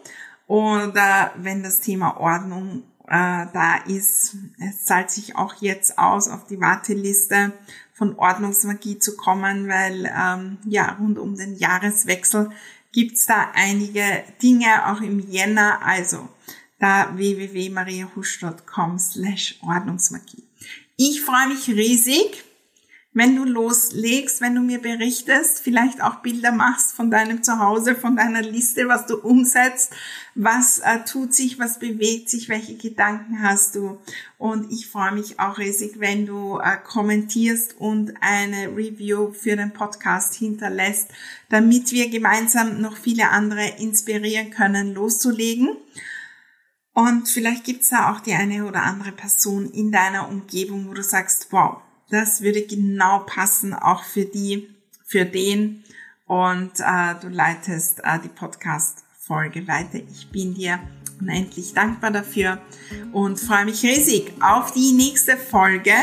Oder 0.48 1.32
wenn 1.38 1.64
das 1.64 1.80
Thema 1.82 2.18
Ordnung 2.20 2.84
äh, 3.08 3.46
da 3.54 3.78
ist, 3.88 4.36
es 4.60 4.86
zahlt 4.86 5.12
sich 5.12 5.36
auch 5.36 5.56
jetzt 5.62 5.98
aus, 5.98 6.28
auf 6.30 6.46
die 6.46 6.60
Warteliste 6.60 7.54
von 7.94 8.18
Ordnungsmagie 8.18 9.00
zu 9.00 9.16
kommen, 9.16 9.68
weil 9.68 10.12
ähm, 10.16 10.58
ja 10.66 10.98
rund 11.00 11.18
um 11.18 11.36
den 11.36 11.56
Jahreswechsel 11.56 12.50
gibt's 12.92 13.26
da 13.26 13.52
einige 13.54 14.24
Dinge 14.42 14.88
auch 14.88 15.02
im 15.02 15.20
Jänner. 15.20 15.80
Also 15.84 16.30
da 16.80 17.16
www.mariahusch.com 17.16 19.00
slash 19.00 19.60
Ordnungsmagie. 19.62 20.44
Ich 20.98 21.22
freue 21.22 21.50
mich 21.50 21.68
riesig, 21.68 22.44
wenn 23.16 23.34
du 23.38 23.46
loslegst, 23.46 24.42
wenn 24.42 24.56
du 24.56 24.62
mir 24.62 24.82
berichtest, 24.82 25.62
vielleicht 25.62 26.04
auch 26.04 26.16
Bilder 26.16 26.52
machst 26.52 26.92
von 26.92 27.10
deinem 27.10 27.44
Zuhause, 27.44 27.96
von 27.96 28.18
deiner 28.18 28.42
Liste, 28.42 28.90
was 28.90 29.06
du 29.06 29.16
umsetzt, 29.16 29.94
was 30.36 30.80
äh, 30.80 31.00
tut 31.06 31.34
sich, 31.34 31.58
was 31.58 31.80
bewegt 31.80 32.30
sich, 32.30 32.50
welche 32.50 32.76
Gedanken 32.76 33.42
hast 33.42 33.76
du. 33.76 34.02
Und 34.38 34.70
ich 34.70 34.88
freue 34.88 35.14
mich 35.14 35.40
auch 35.40 35.58
riesig, 35.58 36.02
wenn 36.02 36.26
du 36.26 36.60
äh, 36.60 36.76
kommentierst 36.84 37.80
und 37.80 38.14
eine 38.20 38.76
Review 38.76 39.32
für 39.32 39.56
den 39.56 39.72
Podcast 39.72 40.36
hinterlässt, 40.36 41.08
damit 41.48 41.94
wir 41.94 42.10
gemeinsam 42.10 42.82
noch 42.82 42.98
viele 42.98 43.30
andere 43.30 43.66
inspirieren 43.80 44.52
können, 44.52 44.94
loszulegen. 44.94 45.70
Und 46.94 47.30
vielleicht 47.30 47.64
gibt's 47.64 47.90
da 47.90 48.12
auch 48.12 48.20
die 48.20 48.34
eine 48.34 48.66
oder 48.66 48.84
andere 48.84 49.14
Person 49.14 49.72
in 49.72 49.94
deiner 49.94 50.28
Umgebung, 50.28 50.90
wo 50.90 50.94
du 50.94 51.04
sagst, 51.04 51.48
wow, 51.52 51.78
das 52.10 52.42
würde 52.42 52.62
genau 52.66 53.20
passen, 53.20 53.74
auch 53.74 54.04
für 54.04 54.26
die, 54.26 54.70
für 55.04 55.26
den. 55.26 55.84
Und 56.28 56.80
äh, 56.80 57.16
du 57.22 57.30
leitest 57.30 58.00
äh, 58.04 58.20
die 58.24 58.30
Podcast-Folge 58.30 59.68
weiter. 59.68 60.00
Ich 60.12 60.30
bin 60.32 60.54
dir 60.54 60.80
unendlich 61.20 61.74
dankbar 61.74 62.12
dafür 62.12 62.62
und 63.14 63.40
freue 63.40 63.66
mich 63.66 63.84
riesig 63.84 64.34
auf 64.42 64.72
die 64.72 64.92
nächste 64.92 65.38
Folge 65.38 65.94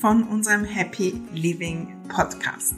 von 0.00 0.24
unserem 0.24 0.64
Happy 0.64 1.20
Living 1.32 1.96
Podcast. 2.08 2.74